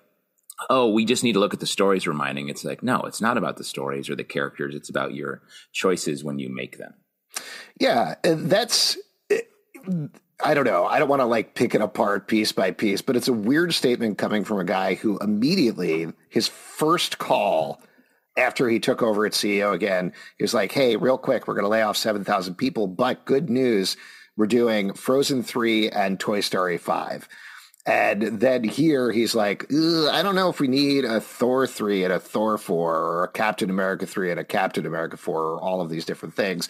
oh, 0.70 0.90
we 0.90 1.06
just 1.06 1.24
need 1.24 1.34
to 1.34 1.40
look 1.40 1.54
at 1.54 1.60
the 1.60 1.68
stories 1.68 2.08
reminding. 2.08 2.50
It's 2.50 2.64
like, 2.64 2.82
no, 2.82 3.02
it's 3.02 3.22
not 3.22 3.38
about 3.38 3.58
the 3.58 3.64
stories 3.64 4.10
or 4.10 4.16
the 4.16 4.24
characters. 4.24 4.74
It's 4.74 4.90
about 4.90 5.14
your 5.14 5.44
choices 5.72 6.24
when 6.24 6.40
you 6.40 6.50
make 6.50 6.78
them. 6.78 6.94
Yeah, 7.80 8.16
that's. 8.24 8.98
I 10.44 10.54
don't 10.54 10.66
know. 10.66 10.86
I 10.86 11.00
don't 11.00 11.10
want 11.10 11.22
to 11.22 11.26
like 11.26 11.56
pick 11.56 11.74
it 11.74 11.82
apart 11.82 12.28
piece 12.28 12.52
by 12.52 12.72
piece, 12.72 13.02
but 13.02 13.16
it's 13.16 13.28
a 13.28 13.34
weird 13.34 13.74
statement 13.74 14.18
coming 14.18 14.44
from 14.44 14.60
a 14.60 14.66
guy 14.66 14.94
who 14.94 15.18
immediately 15.20 16.08
his 16.30 16.48
first 16.48 17.18
call 17.18 17.82
after 18.38 18.70
he 18.70 18.80
took 18.80 19.02
over 19.02 19.26
as 19.26 19.34
CEO 19.34 19.74
again, 19.74 20.14
was 20.40 20.54
like, 20.54 20.72
"Hey, 20.72 20.96
real 20.96 21.18
quick, 21.18 21.48
we're 21.48 21.56
going 21.56 21.64
to 21.64 21.70
lay 21.70 21.82
off 21.82 21.98
seven 21.98 22.24
thousand 22.24 22.56
people, 22.56 22.86
but 22.86 23.26
good 23.26 23.50
news, 23.50 23.98
we're 24.36 24.46
doing 24.46 24.94
Frozen 24.94 25.44
three 25.44 25.90
and 25.90 26.20
Toy 26.20 26.42
Story 26.42 26.78
five. 26.78 27.28
And 27.88 28.42
then 28.42 28.66
here 28.66 29.12
he's 29.14 29.34
like, 29.34 29.64
I 29.72 30.22
don't 30.22 30.36
know 30.36 30.50
if 30.50 30.60
we 30.60 30.68
need 30.68 31.06
a 31.06 31.22
Thor 31.22 31.66
3 31.66 32.04
and 32.04 32.12
a 32.12 32.20
Thor 32.20 32.58
4 32.58 32.96
or 32.98 33.24
a 33.24 33.28
Captain 33.30 33.70
America 33.70 34.06
3 34.06 34.30
and 34.32 34.40
a 34.42 34.44
Captain 34.44 34.86
America 34.86 35.16
4 35.16 35.42
or 35.42 35.62
all 35.62 35.80
of 35.80 35.90
these 35.90 36.04
different 36.04 36.36
things 36.36 36.68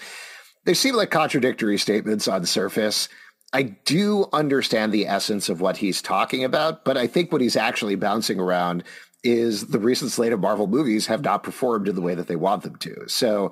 they 0.67 0.73
seem 0.73 0.95
like 0.95 1.09
contradictory 1.09 1.77
statements 1.77 2.27
on 2.27 2.41
the 2.41 2.47
surface. 2.47 3.07
I 3.53 3.63
do 3.63 4.27
understand 4.33 4.91
the 4.91 5.07
essence 5.07 5.47
of 5.47 5.61
what 5.61 5.77
he's 5.77 6.01
talking 6.01 6.43
about, 6.43 6.83
but 6.83 6.97
I 6.97 7.07
think 7.07 7.31
what 7.31 7.39
he's 7.39 7.55
actually 7.55 7.95
bouncing 7.95 8.37
around 8.37 8.83
is 9.23 9.67
the 9.67 9.79
recent 9.79 10.11
slate 10.11 10.33
of 10.33 10.41
Marvel 10.41 10.67
movies 10.67 11.07
have 11.07 11.23
not 11.23 11.41
performed 11.41 11.87
in 11.87 11.95
the 11.95 12.01
way 12.01 12.15
that 12.15 12.27
they 12.27 12.35
want 12.35 12.63
them 12.63 12.75
to. 12.75 13.07
So, 13.07 13.51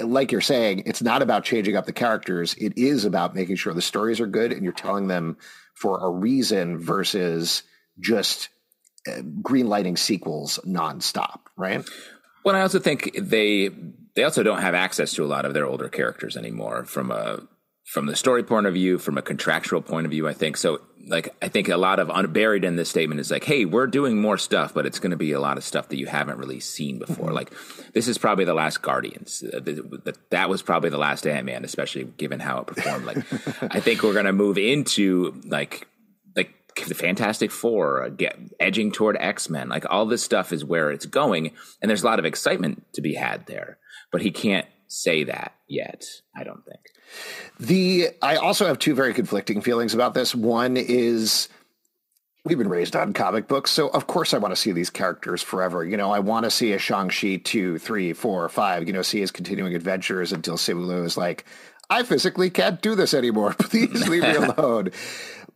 like 0.00 0.32
you're 0.32 0.40
saying, 0.40 0.82
it's 0.86 1.02
not 1.02 1.22
about 1.22 1.44
changing 1.44 1.76
up 1.76 1.86
the 1.86 1.92
characters. 1.92 2.54
It 2.54 2.76
is 2.76 3.04
about 3.04 3.36
making 3.36 3.54
sure 3.54 3.72
the 3.72 3.80
stories 3.80 4.18
are 4.18 4.26
good 4.26 4.50
and 4.52 4.64
you're 4.64 4.72
telling 4.72 5.06
them 5.06 5.36
for 5.74 6.04
a 6.04 6.10
reason 6.10 6.80
versus 6.80 7.62
just 8.00 8.48
uh, 9.06 9.20
greenlighting 9.40 9.96
sequels 9.96 10.58
nonstop, 10.66 11.42
right? 11.56 11.88
Well, 12.44 12.56
I 12.56 12.62
also 12.62 12.80
think 12.80 13.12
they 13.16 13.70
they 14.16 14.24
also 14.24 14.42
don't 14.42 14.62
have 14.62 14.74
access 14.74 15.12
to 15.12 15.24
a 15.24 15.26
lot 15.28 15.44
of 15.44 15.54
their 15.54 15.66
older 15.66 15.88
characters 15.88 16.36
anymore 16.36 16.84
from 16.84 17.10
a 17.10 17.42
from 17.84 18.06
the 18.06 18.16
story 18.16 18.42
point 18.42 18.66
of 18.66 18.74
view, 18.74 18.98
from 18.98 19.16
a 19.16 19.22
contractual 19.22 19.80
point 19.80 20.06
of 20.06 20.10
view. 20.10 20.26
I 20.26 20.32
think 20.32 20.56
so. 20.56 20.80
Like 21.06 21.36
I 21.40 21.46
think 21.46 21.68
a 21.68 21.76
lot 21.76 22.00
of 22.00 22.10
unburied 22.10 22.64
in 22.64 22.74
this 22.74 22.90
statement 22.90 23.20
is 23.20 23.30
like, 23.30 23.44
hey, 23.44 23.64
we're 23.64 23.86
doing 23.86 24.20
more 24.20 24.38
stuff, 24.38 24.74
but 24.74 24.86
it's 24.86 24.98
going 24.98 25.12
to 25.12 25.16
be 25.16 25.30
a 25.30 25.38
lot 25.38 25.56
of 25.56 25.62
stuff 25.62 25.88
that 25.90 25.96
you 25.96 26.06
haven't 26.06 26.38
really 26.38 26.58
seen 26.58 26.98
before. 26.98 27.26
Mm-hmm. 27.26 27.34
Like 27.34 27.52
this 27.92 28.08
is 28.08 28.18
probably 28.18 28.44
the 28.44 28.54
last 28.54 28.82
Guardians. 28.82 29.44
Uh, 29.44 29.60
that 30.30 30.48
was 30.48 30.62
probably 30.62 30.90
the 30.90 30.98
last 30.98 31.26
Ant 31.26 31.46
Man, 31.46 31.64
especially 31.64 32.04
given 32.04 32.40
how 32.40 32.58
it 32.58 32.66
performed. 32.66 33.04
Like 33.04 33.18
I 33.62 33.78
think 33.78 34.02
we're 34.02 34.14
going 34.14 34.24
to 34.24 34.32
move 34.32 34.58
into 34.58 35.40
like 35.44 35.86
the 36.84 36.94
Fantastic 36.94 37.50
Four, 37.50 38.04
uh, 38.04 38.08
get, 38.10 38.38
edging 38.60 38.92
toward 38.92 39.16
X 39.18 39.48
Men. 39.48 39.68
Like 39.68 39.84
all 39.88 40.06
this 40.06 40.22
stuff 40.22 40.52
is 40.52 40.64
where 40.64 40.90
it's 40.90 41.06
going, 41.06 41.52
and 41.80 41.88
there's 41.88 42.02
a 42.02 42.06
lot 42.06 42.18
of 42.18 42.24
excitement 42.24 42.84
to 42.92 43.00
be 43.00 43.14
had 43.14 43.46
there 43.46 43.78
but 44.10 44.22
he 44.22 44.30
can't 44.30 44.66
say 44.88 45.24
that 45.24 45.52
yet. 45.68 46.04
I 46.34 46.44
don't 46.44 46.64
think. 46.64 46.80
The 47.58 48.10
I 48.22 48.36
also 48.36 48.66
have 48.66 48.78
two 48.78 48.94
very 48.94 49.14
conflicting 49.14 49.60
feelings 49.60 49.94
about 49.94 50.14
this. 50.14 50.34
One 50.34 50.76
is 50.76 51.48
we've 52.44 52.58
been 52.58 52.68
raised 52.68 52.94
on 52.94 53.12
comic 53.12 53.48
books, 53.48 53.70
so 53.70 53.88
of 53.88 54.06
course 54.06 54.32
I 54.32 54.38
want 54.38 54.52
to 54.52 54.60
see 54.60 54.72
these 54.72 54.90
characters 54.90 55.42
forever. 55.42 55.84
You 55.84 55.96
know, 55.96 56.12
I 56.12 56.20
want 56.20 56.44
to 56.44 56.50
see 56.50 56.72
a 56.72 56.78
Shang-Chi 56.78 57.42
two, 57.44 57.78
three, 57.78 58.12
four, 58.12 58.48
five, 58.48 58.86
you 58.86 58.92
know, 58.92 59.02
see 59.02 59.20
his 59.20 59.30
continuing 59.30 59.74
adventures 59.74 60.32
until 60.32 60.56
Simu 60.56 61.04
is 61.04 61.16
like, 61.16 61.44
I 61.90 62.02
physically 62.02 62.50
can't 62.50 62.80
do 62.80 62.94
this 62.94 63.14
anymore. 63.14 63.54
Please 63.58 64.08
leave 64.08 64.22
me 64.22 64.34
alone. 64.36 64.90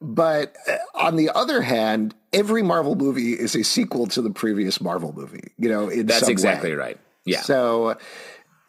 But 0.01 0.57
uh, 0.69 0.77
on 0.95 1.17
the 1.17 1.31
other 1.31 1.61
hand, 1.61 2.15
every 2.33 2.63
Marvel 2.63 2.95
movie 2.95 3.33
is 3.33 3.55
a 3.55 3.63
sequel 3.63 4.07
to 4.09 4.23
the 4.23 4.31
previous 4.31 4.81
Marvel 4.81 5.13
movie. 5.13 5.53
You 5.59 5.69
know, 5.69 5.91
that's 6.03 6.29
exactly 6.29 6.71
way. 6.71 6.77
right. 6.77 7.01
Yeah. 7.25 7.43
So, 7.43 7.91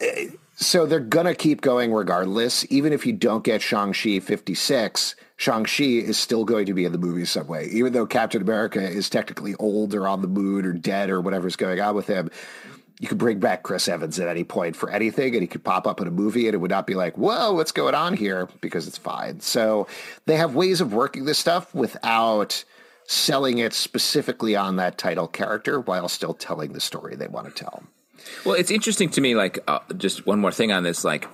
uh, 0.00 0.06
so 0.54 0.84
they're 0.84 1.00
gonna 1.00 1.34
keep 1.34 1.62
going 1.62 1.92
regardless. 1.92 2.70
Even 2.70 2.92
if 2.92 3.06
you 3.06 3.12
don't 3.14 3.42
get 3.44 3.62
Shang 3.62 3.94
Chi 3.94 4.20
fifty 4.20 4.54
six, 4.54 5.16
Shang 5.36 5.64
Chi 5.64 5.84
is 5.84 6.18
still 6.18 6.44
going 6.44 6.66
to 6.66 6.74
be 6.74 6.84
in 6.84 6.92
the 6.92 6.98
movie 6.98 7.24
some 7.24 7.46
way. 7.46 7.66
Even 7.72 7.94
though 7.94 8.06
Captain 8.06 8.42
America 8.42 8.80
is 8.80 9.08
technically 9.08 9.54
old 9.54 9.94
or 9.94 10.06
on 10.06 10.20
the 10.20 10.28
moon 10.28 10.66
or 10.66 10.72
dead 10.72 11.08
or 11.08 11.20
whatever's 11.20 11.56
going 11.56 11.80
on 11.80 11.94
with 11.94 12.06
him, 12.06 12.30
you 13.02 13.08
could 13.08 13.18
bring 13.18 13.40
back 13.40 13.64
Chris 13.64 13.88
Evans 13.88 14.20
at 14.20 14.28
any 14.28 14.44
point 14.44 14.76
for 14.76 14.88
anything, 14.88 15.34
and 15.34 15.42
he 15.42 15.48
could 15.48 15.64
pop 15.64 15.88
up 15.88 16.00
in 16.00 16.06
a 16.06 16.10
movie, 16.12 16.46
and 16.46 16.54
it 16.54 16.58
would 16.58 16.70
not 16.70 16.86
be 16.86 16.94
like, 16.94 17.18
"Whoa, 17.18 17.52
what's 17.52 17.72
going 17.72 17.96
on 17.96 18.16
here?" 18.16 18.48
Because 18.60 18.86
it's 18.86 18.96
fine. 18.96 19.40
So 19.40 19.88
they 20.26 20.36
have 20.36 20.54
ways 20.54 20.80
of 20.80 20.94
working 20.94 21.24
this 21.24 21.36
stuff 21.36 21.74
without 21.74 22.62
selling 23.04 23.58
it 23.58 23.72
specifically 23.72 24.54
on 24.54 24.76
that 24.76 24.98
title 24.98 25.26
character, 25.26 25.80
while 25.80 26.08
still 26.08 26.32
telling 26.32 26.74
the 26.74 26.80
story 26.80 27.16
they 27.16 27.26
want 27.26 27.48
to 27.48 27.64
tell. 27.64 27.82
Well, 28.46 28.54
it's 28.54 28.70
interesting 28.70 29.10
to 29.10 29.20
me. 29.20 29.34
Like, 29.34 29.58
uh, 29.66 29.80
just 29.96 30.24
one 30.24 30.38
more 30.38 30.52
thing 30.52 30.70
on 30.70 30.84
this, 30.84 31.02
like 31.02 31.26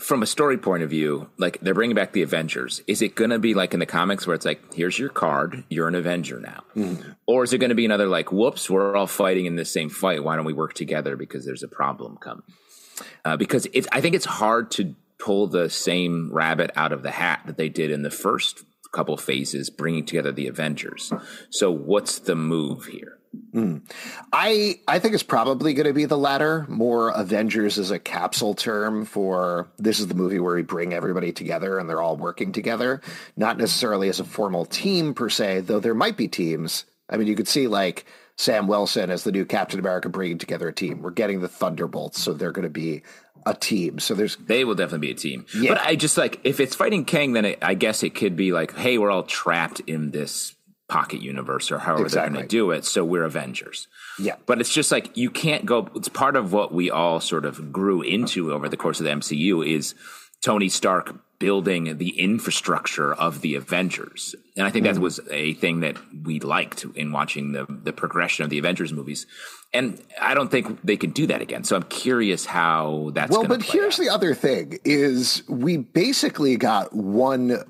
from 0.00 0.22
a 0.22 0.26
story 0.26 0.56
point 0.58 0.82
of 0.82 0.90
view, 0.90 1.28
like 1.38 1.58
they're 1.60 1.74
bringing 1.74 1.96
back 1.96 2.12
the 2.12 2.22
Avengers. 2.22 2.82
Is 2.86 3.02
it 3.02 3.14
going 3.14 3.30
to 3.30 3.38
be 3.38 3.54
like 3.54 3.74
in 3.74 3.80
the 3.80 3.86
comics 3.86 4.26
where 4.26 4.34
it's 4.34 4.44
like, 4.46 4.74
here's 4.74 4.98
your 4.98 5.08
card, 5.08 5.64
you're 5.68 5.88
an 5.88 5.94
Avenger 5.94 6.40
now, 6.40 6.62
mm-hmm. 6.76 7.10
or 7.26 7.44
is 7.44 7.52
it 7.52 7.58
going 7.58 7.70
to 7.70 7.74
be 7.74 7.84
another 7.84 8.06
like, 8.06 8.30
whoops, 8.30 8.70
we're 8.70 8.96
all 8.96 9.06
fighting 9.06 9.46
in 9.46 9.56
the 9.56 9.64
same 9.64 9.90
fight. 9.90 10.22
Why 10.22 10.36
don't 10.36 10.44
we 10.44 10.52
work 10.52 10.74
together 10.74 11.16
because 11.16 11.44
there's 11.44 11.62
a 11.62 11.68
problem 11.68 12.16
coming? 12.16 12.44
Uh, 13.24 13.36
because 13.36 13.66
it's, 13.72 13.88
I 13.92 14.00
think 14.00 14.14
it's 14.14 14.24
hard 14.24 14.70
to 14.72 14.94
pull 15.18 15.48
the 15.48 15.68
same 15.68 16.30
rabbit 16.32 16.70
out 16.76 16.92
of 16.92 17.02
the 17.02 17.10
hat 17.10 17.42
that 17.46 17.56
they 17.56 17.68
did 17.68 17.90
in 17.90 18.02
the 18.02 18.10
first 18.10 18.64
couple 18.92 19.16
phases, 19.16 19.68
bringing 19.70 20.04
together 20.04 20.32
the 20.32 20.46
Avengers. 20.46 21.12
So, 21.50 21.70
what's 21.70 22.20
the 22.20 22.34
move 22.34 22.86
here? 22.86 23.17
Mm. 23.52 23.82
I 24.32 24.80
I 24.86 24.98
think 24.98 25.14
it's 25.14 25.22
probably 25.22 25.74
going 25.74 25.86
to 25.86 25.92
be 25.92 26.04
the 26.04 26.18
latter. 26.18 26.66
More 26.68 27.10
Avengers 27.10 27.78
is 27.78 27.90
a 27.90 27.98
capsule 27.98 28.54
term 28.54 29.04
for 29.04 29.68
this 29.78 30.00
is 30.00 30.06
the 30.06 30.14
movie 30.14 30.38
where 30.38 30.54
we 30.54 30.62
bring 30.62 30.92
everybody 30.92 31.32
together 31.32 31.78
and 31.78 31.88
they're 31.88 32.02
all 32.02 32.16
working 32.16 32.52
together, 32.52 33.00
not 33.36 33.58
necessarily 33.58 34.08
as 34.08 34.20
a 34.20 34.24
formal 34.24 34.64
team 34.64 35.14
per 35.14 35.28
se. 35.28 35.60
Though 35.60 35.80
there 35.80 35.94
might 35.94 36.16
be 36.16 36.28
teams. 36.28 36.84
I 37.10 37.16
mean, 37.16 37.26
you 37.26 37.34
could 37.34 37.48
see 37.48 37.68
like 37.68 38.04
Sam 38.36 38.66
Wilson 38.66 39.10
as 39.10 39.24
the 39.24 39.32
new 39.32 39.44
Captain 39.44 39.80
America 39.80 40.08
bringing 40.08 40.38
together 40.38 40.68
a 40.68 40.72
team. 40.72 41.02
We're 41.02 41.10
getting 41.10 41.40
the 41.40 41.48
Thunderbolts, 41.48 42.22
so 42.22 42.32
they're 42.32 42.52
going 42.52 42.64
to 42.64 42.70
be 42.70 43.02
a 43.46 43.54
team. 43.54 43.98
So 43.98 44.14
there's 44.14 44.36
they 44.36 44.64
will 44.64 44.74
definitely 44.74 45.08
be 45.08 45.12
a 45.12 45.16
team. 45.16 45.46
Yeah. 45.54 45.74
But 45.74 45.80
I 45.82 45.96
just 45.96 46.16
like 46.16 46.40
if 46.44 46.60
it's 46.60 46.74
fighting 46.74 47.04
Kang, 47.04 47.32
then 47.32 47.44
it, 47.44 47.58
I 47.62 47.74
guess 47.74 48.02
it 48.02 48.14
could 48.14 48.36
be 48.36 48.52
like, 48.52 48.74
hey, 48.74 48.98
we're 48.98 49.10
all 49.10 49.22
trapped 49.22 49.80
in 49.80 50.10
this 50.10 50.54
pocket 50.88 51.20
universe 51.20 51.70
or 51.70 51.78
however 51.78 52.04
exactly. 52.04 52.30
they're 52.30 52.34
going 52.38 52.48
to 52.48 52.56
do 52.56 52.70
it. 52.70 52.84
So 52.84 53.04
we're 53.04 53.24
Avengers. 53.24 53.88
Yeah. 54.18 54.36
But 54.46 54.60
it's 54.60 54.72
just 54.72 54.90
like 54.90 55.16
you 55.16 55.30
can't 55.30 55.66
go. 55.66 55.88
It's 55.94 56.08
part 56.08 56.34
of 56.34 56.52
what 56.52 56.72
we 56.72 56.90
all 56.90 57.20
sort 57.20 57.44
of 57.44 57.72
grew 57.72 58.02
into 58.02 58.52
over 58.52 58.68
the 58.68 58.76
course 58.76 58.98
of 58.98 59.04
the 59.04 59.10
MCU 59.10 59.66
is 59.66 59.94
Tony 60.42 60.68
Stark 60.68 61.14
building 61.38 61.98
the 61.98 62.18
infrastructure 62.18 63.14
of 63.14 63.42
the 63.42 63.54
Avengers. 63.54 64.34
And 64.56 64.66
I 64.66 64.70
think 64.70 64.84
that 64.84 64.94
mm-hmm. 64.94 65.04
was 65.04 65.20
a 65.30 65.54
thing 65.54 65.80
that 65.80 65.96
we 66.24 66.40
liked 66.40 66.84
in 66.96 67.12
watching 67.12 67.52
the 67.52 67.66
the 67.68 67.92
progression 67.92 68.44
of 68.44 68.50
the 68.50 68.58
Avengers 68.58 68.92
movies. 68.92 69.26
And 69.74 70.02
I 70.20 70.32
don't 70.32 70.50
think 70.50 70.80
they 70.82 70.96
can 70.96 71.10
do 71.10 71.26
that 71.26 71.42
again. 71.42 71.62
So 71.62 71.76
I'm 71.76 71.82
curious 71.84 72.46
how 72.46 73.10
that's 73.12 73.30
well. 73.30 73.44
But 73.44 73.62
here's 73.62 74.00
out. 74.00 74.02
the 74.02 74.08
other 74.08 74.34
thing: 74.34 74.78
is 74.84 75.42
we 75.48 75.76
basically 75.76 76.56
got 76.56 76.94
one 76.94 77.62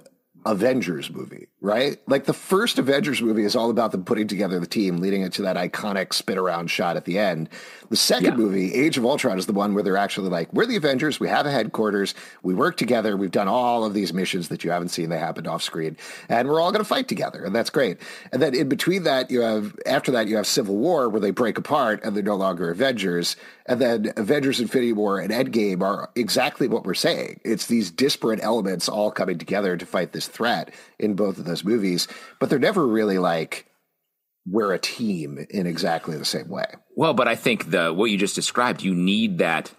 Avengers 0.47 1.11
movie, 1.11 1.49
right? 1.61 1.99
Like 2.07 2.25
the 2.25 2.33
first 2.33 2.79
Avengers 2.79 3.21
movie 3.21 3.45
is 3.45 3.57
all 3.57 3.71
about 3.71 3.91
them 3.91 4.05
putting 4.05 4.29
together 4.29 4.61
the 4.61 4.67
team, 4.67 4.99
leading 4.99 5.23
into 5.23 5.43
that 5.43 5.57
iconic 5.57 6.13
spin 6.13 6.39
around 6.39 6.71
shot 6.71 6.97
at 6.97 7.05
the 7.05 7.19
end. 7.19 7.49
The 7.91 7.97
second 7.97 8.33
yeah. 8.33 8.37
movie, 8.37 8.75
Age 8.75 8.97
of 8.97 9.05
Ultron, 9.05 9.39
is 9.39 9.47
the 9.47 9.53
one 9.53 9.75
where 9.75 9.83
they're 9.83 9.97
actually 9.97 10.29
like, 10.29 10.53
we're 10.53 10.67
the 10.67 10.77
Avengers, 10.77 11.19
we 11.19 11.29
have 11.29 11.47
a 11.47 11.51
headquarters, 11.51 12.15
we 12.43 12.55
work 12.55 12.77
together, 12.77 13.17
we've 13.17 13.33
done 13.33 13.49
all 13.49 13.85
of 13.85 13.93
these 13.93 14.13
missions 14.13 14.49
that 14.49 14.63
you 14.63 14.71
haven't 14.71 14.91
seen, 14.91 15.09
they 15.09 15.19
happened 15.19 15.49
off 15.49 15.63
screen, 15.63 15.97
and 16.29 16.49
we're 16.49 16.61
all 16.61 16.71
going 16.71 16.85
to 16.85 16.89
fight 16.89 17.09
together, 17.09 17.45
and 17.45 17.55
that's 17.55 17.71
great. 17.71 17.99
And 18.31 18.41
then 18.41 18.55
in 18.55 18.69
between 18.69 19.03
that, 19.05 19.31
you 19.31 19.41
have, 19.41 19.77
after 19.85 20.13
that, 20.13 20.29
you 20.29 20.37
have 20.37 20.47
Civil 20.47 20.77
War, 20.77 21.09
where 21.09 21.21
they 21.21 21.33
break 21.33 21.59
apart 21.59 22.01
and 22.05 22.15
they're 22.15 22.23
no 22.23 22.37
longer 22.37 22.71
Avengers. 22.71 23.37
And 23.67 23.81
then 23.81 24.13
Avengers 24.17 24.61
Infinity 24.61 24.93
War 24.93 25.19
and 25.19 25.31
Endgame 25.31 25.83
are 25.83 26.11
exactly 26.15 26.69
what 26.69 26.85
we're 26.85 26.95
saying. 26.95 27.41
It's 27.45 27.67
these 27.67 27.91
disparate 27.91 28.41
elements 28.43 28.89
all 28.89 29.11
coming 29.11 29.39
together 29.39 29.77
to 29.77 29.87
fight 29.87 30.13
this 30.13 30.27
threat 30.27 30.73
in 30.99 31.15
both 31.15 31.39
of 31.39 31.45
those 31.45 31.65
movies, 31.65 32.09
but 32.39 32.51
they're 32.51 32.59
never 32.59 32.87
really 32.87 33.19
like, 33.19 33.67
we're 34.47 34.73
a 34.73 34.79
team 34.79 35.47
in 35.51 35.67
exactly 35.67 36.17
the 36.17 36.25
same 36.25 36.49
way. 36.49 36.67
Well, 36.97 37.15
but 37.15 37.29
I 37.29 37.37
think 37.37 37.71
the 37.71 37.93
what 37.93 38.11
you 38.11 38.17
just 38.17 38.35
described, 38.35 38.83
you 38.83 38.95
need 38.95 39.39
that. 39.39 39.73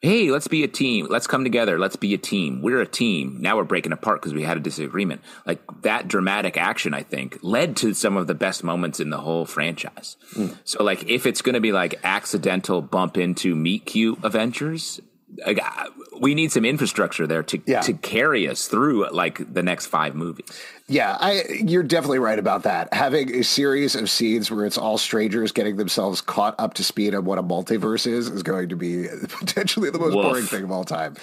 Hey, 0.00 0.30
let's 0.30 0.48
be 0.48 0.64
a 0.64 0.68
team. 0.68 1.06
Let's 1.08 1.26
come 1.26 1.44
together. 1.44 1.78
Let's 1.78 1.96
be 1.96 2.12
a 2.12 2.18
team. 2.18 2.60
We're 2.60 2.82
a 2.82 2.86
team. 2.86 3.38
Now 3.40 3.56
we're 3.56 3.64
breaking 3.64 3.92
apart 3.92 4.20
because 4.20 4.34
we 4.34 4.42
had 4.42 4.58
a 4.58 4.60
disagreement. 4.60 5.22
Like 5.46 5.60
that 5.80 6.08
dramatic 6.08 6.58
action, 6.58 6.92
I 6.92 7.02
think, 7.02 7.38
led 7.42 7.76
to 7.78 7.94
some 7.94 8.18
of 8.18 8.26
the 8.26 8.34
best 8.34 8.62
moments 8.64 9.00
in 9.00 9.08
the 9.08 9.18
whole 9.18 9.46
franchise. 9.46 10.18
Mm. 10.34 10.58
So, 10.64 10.82
like, 10.82 11.08
if 11.08 11.24
it's 11.24 11.40
going 11.40 11.54
to 11.54 11.60
be 11.60 11.72
like 11.72 12.00
accidental 12.04 12.82
bump 12.82 13.16
into 13.16 13.54
meet 13.54 13.86
cute 13.86 14.18
Avengers, 14.22 15.00
Uh, 15.44 15.86
we 16.20 16.34
need 16.34 16.52
some 16.52 16.64
infrastructure 16.64 17.26
there 17.26 17.42
to 17.42 17.60
yeah. 17.66 17.80
to 17.80 17.92
carry 17.94 18.48
us 18.48 18.66
through 18.66 19.08
like 19.10 19.52
the 19.52 19.62
next 19.62 19.86
five 19.86 20.14
movies. 20.14 20.46
Yeah, 20.86 21.16
I, 21.18 21.44
you're 21.64 21.82
definitely 21.82 22.18
right 22.18 22.38
about 22.38 22.64
that. 22.64 22.92
Having 22.92 23.34
a 23.34 23.42
series 23.42 23.94
of 23.94 24.10
scenes 24.10 24.50
where 24.50 24.66
it's 24.66 24.76
all 24.76 24.98
strangers 24.98 25.50
getting 25.50 25.76
themselves 25.76 26.20
caught 26.20 26.54
up 26.58 26.74
to 26.74 26.84
speed 26.84 27.14
on 27.14 27.24
what 27.24 27.38
a 27.38 27.42
multiverse 27.42 28.06
is 28.06 28.28
is 28.28 28.42
going 28.42 28.68
to 28.68 28.76
be 28.76 29.06
potentially 29.28 29.88
the 29.88 29.98
most 29.98 30.12
boring 30.12 30.44
thing 30.44 30.62
of 30.62 30.70
all 30.70 30.84
time. 30.84 31.16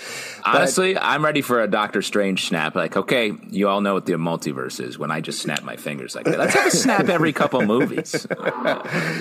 Honestly, 0.44 0.98
I'm 0.98 1.24
ready 1.24 1.44
for 1.44 1.62
a 1.62 1.68
Doctor 1.68 2.02
Strange 2.02 2.48
snap. 2.48 2.74
Like, 2.74 2.98
okay, 2.98 3.34
you 3.52 3.70
all 3.70 3.82
know 3.82 3.94
what 3.94 4.08
the 4.08 4.14
multiverse 4.14 4.84
is 4.84 4.98
when 4.98 5.12
I 5.12 5.22
just 5.22 5.40
snap 5.40 5.62
my 5.62 5.76
fingers 5.76 6.16
like 6.16 6.26
that. 6.26 6.40
Let's 6.40 6.56
have 6.56 6.66
a 6.66 6.72
snap 6.72 7.08
every 7.08 7.32
couple 7.32 7.62
movies. 7.66 8.26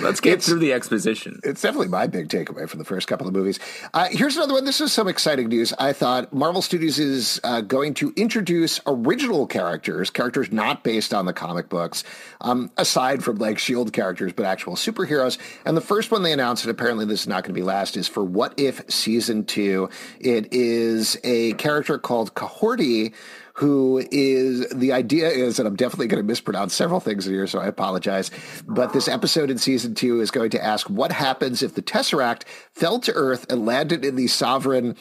Let's 0.01 0.21
get 0.21 0.33
it's, 0.33 0.47
through 0.47 0.59
the 0.59 0.73
exposition. 0.73 1.39
It's 1.43 1.61
definitely 1.61 1.89
my 1.89 2.07
big 2.07 2.29
takeaway 2.29 2.67
from 2.67 2.79
the 2.79 2.85
first 2.85 3.07
couple 3.07 3.27
of 3.27 3.33
movies. 3.33 3.59
Uh, 3.93 4.07
here's 4.09 4.37
another 4.37 4.53
one. 4.53 4.65
This 4.65 4.81
is 4.81 4.91
some 4.91 5.07
exciting 5.07 5.49
news. 5.49 5.71
I 5.77 5.93
thought 5.93 6.33
Marvel 6.33 6.63
Studios 6.63 6.97
is 6.97 7.39
uh, 7.43 7.61
going 7.61 7.93
to 7.95 8.11
introduce 8.15 8.79
original 8.87 9.45
characters, 9.45 10.09
characters 10.09 10.30
characters 10.31 10.53
not 10.53 10.83
based 10.83 11.13
on 11.13 11.25
the 11.25 11.33
comic 11.33 11.67
books, 11.67 12.03
um, 12.39 12.71
aside 12.77 13.23
from 13.23 13.37
like 13.37 13.59
Shield 13.59 13.91
characters, 13.91 14.31
but 14.31 14.45
actual 14.45 14.75
superheroes. 14.75 15.37
And 15.65 15.75
the 15.75 15.81
first 15.81 16.09
one 16.09 16.23
they 16.23 16.31
announced, 16.31 16.63
and 16.63 16.71
apparently 16.71 17.05
this 17.05 17.21
is 17.21 17.27
not 17.27 17.43
going 17.43 17.53
to 17.53 17.59
be 17.59 17.63
last, 17.63 17.97
is 17.97 18.07
for 18.07 18.23
What 18.23 18.53
If 18.57 18.89
season 18.89 19.43
two. 19.43 19.89
It 20.19 20.53
is 20.53 21.17
a 21.23 21.53
character 21.53 21.97
called 21.97 22.33
Kahhori 22.33 23.13
who 23.55 24.01
is 24.11 24.67
the 24.69 24.93
idea 24.93 25.27
is, 25.27 25.59
and 25.59 25.67
I'm 25.67 25.75
definitely 25.75 26.07
going 26.07 26.23
to 26.23 26.27
mispronounce 26.27 26.73
several 26.73 27.01
things 27.01 27.25
here, 27.25 27.45
so 27.47 27.59
I 27.59 27.67
apologize. 27.67 28.31
But 28.65 28.93
this 28.93 29.09
episode 29.09 29.51
in 29.51 29.57
season 29.57 29.93
two 29.93 30.21
is 30.21 30.31
going 30.31 30.51
to 30.51 30.63
ask 30.63 30.89
what 30.89 31.11
happens 31.11 31.61
if 31.61 31.75
the 31.75 31.81
Tesseract 31.81 32.45
fell 32.73 32.99
to 33.01 33.11
Earth 33.11 33.51
and 33.51 33.65
landed 33.65 34.05
in 34.05 34.15
the 34.15 34.27
sovereign 34.27 34.95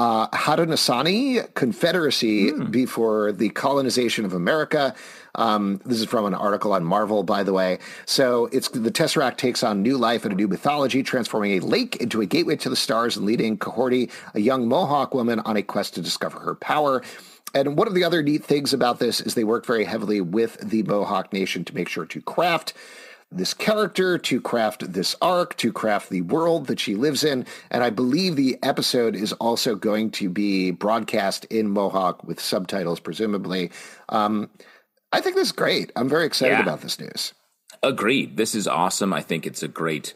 uh, 0.00 0.26
Haudenosaunee 0.28 1.52
Confederacy 1.52 2.52
mm. 2.52 2.70
before 2.70 3.32
the 3.32 3.50
colonization 3.50 4.24
of 4.24 4.32
America. 4.32 4.94
Um, 5.34 5.78
this 5.84 6.00
is 6.00 6.06
from 6.06 6.24
an 6.24 6.32
article 6.32 6.72
on 6.72 6.84
Marvel, 6.84 7.22
by 7.22 7.42
the 7.42 7.52
way. 7.52 7.80
So 8.06 8.46
it's 8.46 8.70
the 8.70 8.90
Tesseract 8.90 9.36
takes 9.36 9.62
on 9.62 9.82
new 9.82 9.98
life 9.98 10.24
and 10.24 10.32
a 10.32 10.36
new 10.36 10.48
mythology, 10.48 11.02
transforming 11.02 11.52
a 11.52 11.60
lake 11.60 11.96
into 11.96 12.22
a 12.22 12.26
gateway 12.26 12.56
to 12.56 12.70
the 12.70 12.76
stars 12.76 13.18
and 13.18 13.26
leading 13.26 13.58
Kahhori, 13.58 14.10
a 14.32 14.40
young 14.40 14.66
Mohawk 14.68 15.12
woman, 15.12 15.40
on 15.40 15.58
a 15.58 15.62
quest 15.62 15.96
to 15.96 16.00
discover 16.00 16.40
her 16.40 16.54
power. 16.54 17.02
And 17.52 17.76
one 17.76 17.86
of 17.86 17.92
the 17.94 18.04
other 18.04 18.22
neat 18.22 18.42
things 18.42 18.72
about 18.72 19.00
this 19.00 19.20
is 19.20 19.34
they 19.34 19.44
work 19.44 19.66
very 19.66 19.84
heavily 19.84 20.22
with 20.22 20.56
the 20.66 20.82
Mohawk 20.84 21.30
Nation 21.30 21.62
to 21.66 21.74
make 21.74 21.90
sure 21.90 22.06
to 22.06 22.22
craft 22.22 22.72
this 23.32 23.54
character, 23.54 24.18
to 24.18 24.40
craft 24.40 24.92
this 24.92 25.14
arc, 25.22 25.56
to 25.58 25.72
craft 25.72 26.10
the 26.10 26.22
world 26.22 26.66
that 26.66 26.80
she 26.80 26.96
lives 26.96 27.22
in. 27.22 27.46
And 27.70 27.84
I 27.84 27.90
believe 27.90 28.36
the 28.36 28.58
episode 28.62 29.14
is 29.14 29.32
also 29.34 29.74
going 29.76 30.10
to 30.12 30.28
be 30.28 30.72
broadcast 30.72 31.44
in 31.46 31.68
Mohawk 31.68 32.24
with 32.24 32.40
subtitles, 32.40 32.98
presumably. 32.98 33.70
Um, 34.08 34.50
I 35.12 35.20
think 35.20 35.36
this 35.36 35.48
is 35.48 35.52
great. 35.52 35.92
I'm 35.96 36.08
very 36.08 36.26
excited 36.26 36.54
yeah. 36.54 36.62
about 36.62 36.80
this 36.80 36.98
news. 36.98 37.32
Agreed. 37.82 38.36
This 38.36 38.54
is 38.54 38.66
awesome. 38.66 39.12
I 39.12 39.22
think 39.22 39.46
it's 39.46 39.62
a 39.62 39.68
great 39.68 40.14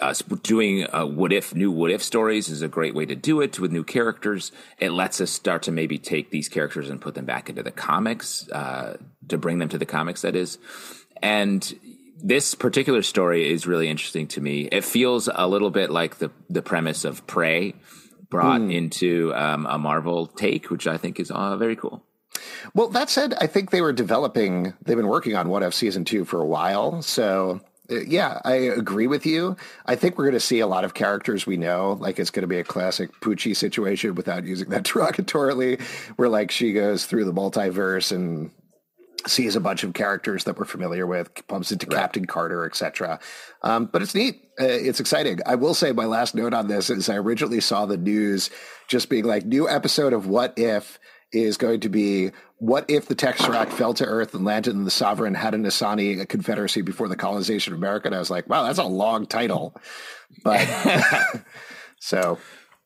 uh, 0.00 0.14
doing 0.42 0.86
uh, 0.92 1.06
what 1.06 1.32
if 1.32 1.54
new 1.54 1.70
what 1.70 1.90
if 1.90 2.02
stories 2.02 2.48
is 2.48 2.62
a 2.62 2.68
great 2.68 2.94
way 2.94 3.06
to 3.06 3.14
do 3.14 3.40
it 3.40 3.58
with 3.58 3.72
new 3.72 3.84
characters. 3.84 4.52
It 4.78 4.90
lets 4.90 5.20
us 5.20 5.30
start 5.30 5.62
to 5.64 5.72
maybe 5.72 5.98
take 5.98 6.30
these 6.30 6.48
characters 6.48 6.90
and 6.90 7.00
put 7.00 7.14
them 7.14 7.24
back 7.24 7.48
into 7.48 7.62
the 7.62 7.70
comics 7.70 8.48
uh, 8.50 8.96
to 9.28 9.38
bring 9.38 9.58
them 9.58 9.68
to 9.68 9.78
the 9.78 9.86
comics. 9.86 10.22
That 10.22 10.36
is, 10.36 10.58
and 11.22 11.74
this 12.22 12.54
particular 12.54 13.02
story 13.02 13.50
is 13.50 13.66
really 13.66 13.88
interesting 13.88 14.28
to 14.28 14.40
me. 14.40 14.68
It 14.70 14.84
feels 14.84 15.28
a 15.32 15.46
little 15.46 15.70
bit 15.70 15.90
like 15.90 16.18
the 16.18 16.30
the 16.48 16.62
premise 16.62 17.04
of 17.04 17.26
Prey 17.26 17.74
brought 18.30 18.60
mm. 18.60 18.72
into 18.72 19.34
um, 19.34 19.66
a 19.66 19.78
Marvel 19.78 20.26
take, 20.26 20.70
which 20.70 20.86
I 20.86 20.96
think 20.96 21.20
is 21.20 21.30
uh, 21.30 21.56
very 21.56 21.76
cool. 21.76 22.02
Well, 22.74 22.88
that 22.88 23.10
said, 23.10 23.34
I 23.40 23.46
think 23.46 23.70
they 23.70 23.82
were 23.82 23.92
developing. 23.92 24.72
They've 24.82 24.96
been 24.96 25.08
working 25.08 25.36
on 25.36 25.48
What 25.48 25.62
If 25.62 25.74
season 25.74 26.04
two 26.04 26.24
for 26.24 26.40
a 26.40 26.46
while, 26.46 27.02
so 27.02 27.60
uh, 27.90 28.00
yeah, 28.00 28.40
I 28.44 28.54
agree 28.54 29.06
with 29.06 29.26
you. 29.26 29.56
I 29.84 29.96
think 29.96 30.16
we're 30.16 30.24
going 30.24 30.34
to 30.34 30.40
see 30.40 30.60
a 30.60 30.66
lot 30.66 30.84
of 30.84 30.94
characters 30.94 31.46
we 31.46 31.56
know. 31.56 31.98
Like 32.00 32.18
it's 32.18 32.30
going 32.30 32.42
to 32.42 32.48
be 32.48 32.58
a 32.58 32.64
classic 32.64 33.10
Poochie 33.20 33.56
situation 33.56 34.14
without 34.14 34.44
using 34.44 34.70
that 34.70 34.84
derogatorily, 34.84 35.80
where 36.16 36.28
like 36.28 36.50
she 36.50 36.72
goes 36.72 37.04
through 37.04 37.24
the 37.24 37.32
multiverse 37.32 38.12
and 38.12 38.50
sees 39.26 39.56
a 39.56 39.60
bunch 39.60 39.84
of 39.84 39.94
characters 39.94 40.44
that 40.44 40.58
we're 40.58 40.64
familiar 40.64 41.06
with, 41.06 41.46
bumps 41.46 41.72
into 41.72 41.86
right. 41.86 41.98
Captain 41.98 42.26
Carter, 42.26 42.64
etc. 42.64 43.20
Um, 43.62 43.86
but 43.86 44.02
it's 44.02 44.14
neat. 44.14 44.42
Uh, 44.60 44.64
it's 44.64 45.00
exciting. 45.00 45.38
I 45.46 45.54
will 45.54 45.74
say 45.74 45.92
my 45.92 46.06
last 46.06 46.34
note 46.34 46.54
on 46.54 46.68
this 46.68 46.90
is 46.90 47.08
I 47.08 47.16
originally 47.16 47.60
saw 47.60 47.86
the 47.86 47.96
news 47.96 48.50
just 48.88 49.08
being 49.08 49.24
like 49.24 49.44
new 49.44 49.68
episode 49.68 50.12
of 50.12 50.26
What 50.26 50.54
If 50.56 50.98
is 51.32 51.56
going 51.56 51.80
to 51.80 51.88
be 51.88 52.30
what 52.58 52.84
if 52.88 53.06
the 53.06 53.16
Tesseract 53.16 53.70
fell 53.70 53.92
to 53.94 54.04
Earth 54.04 54.34
and 54.34 54.44
landed 54.44 54.76
in 54.76 54.84
the 54.84 54.90
Sovereign 54.90 55.34
Haudenosaunee 55.34 56.28
Confederacy 56.28 56.82
before 56.82 57.08
the 57.08 57.16
colonization 57.16 57.72
of 57.72 57.78
America? 57.80 58.06
And 58.06 58.14
I 58.14 58.20
was 58.20 58.30
like, 58.30 58.48
wow, 58.48 58.62
that's 58.62 58.78
a 58.78 58.84
long 58.84 59.26
title. 59.26 59.74
But 60.44 60.64
so 61.98 62.38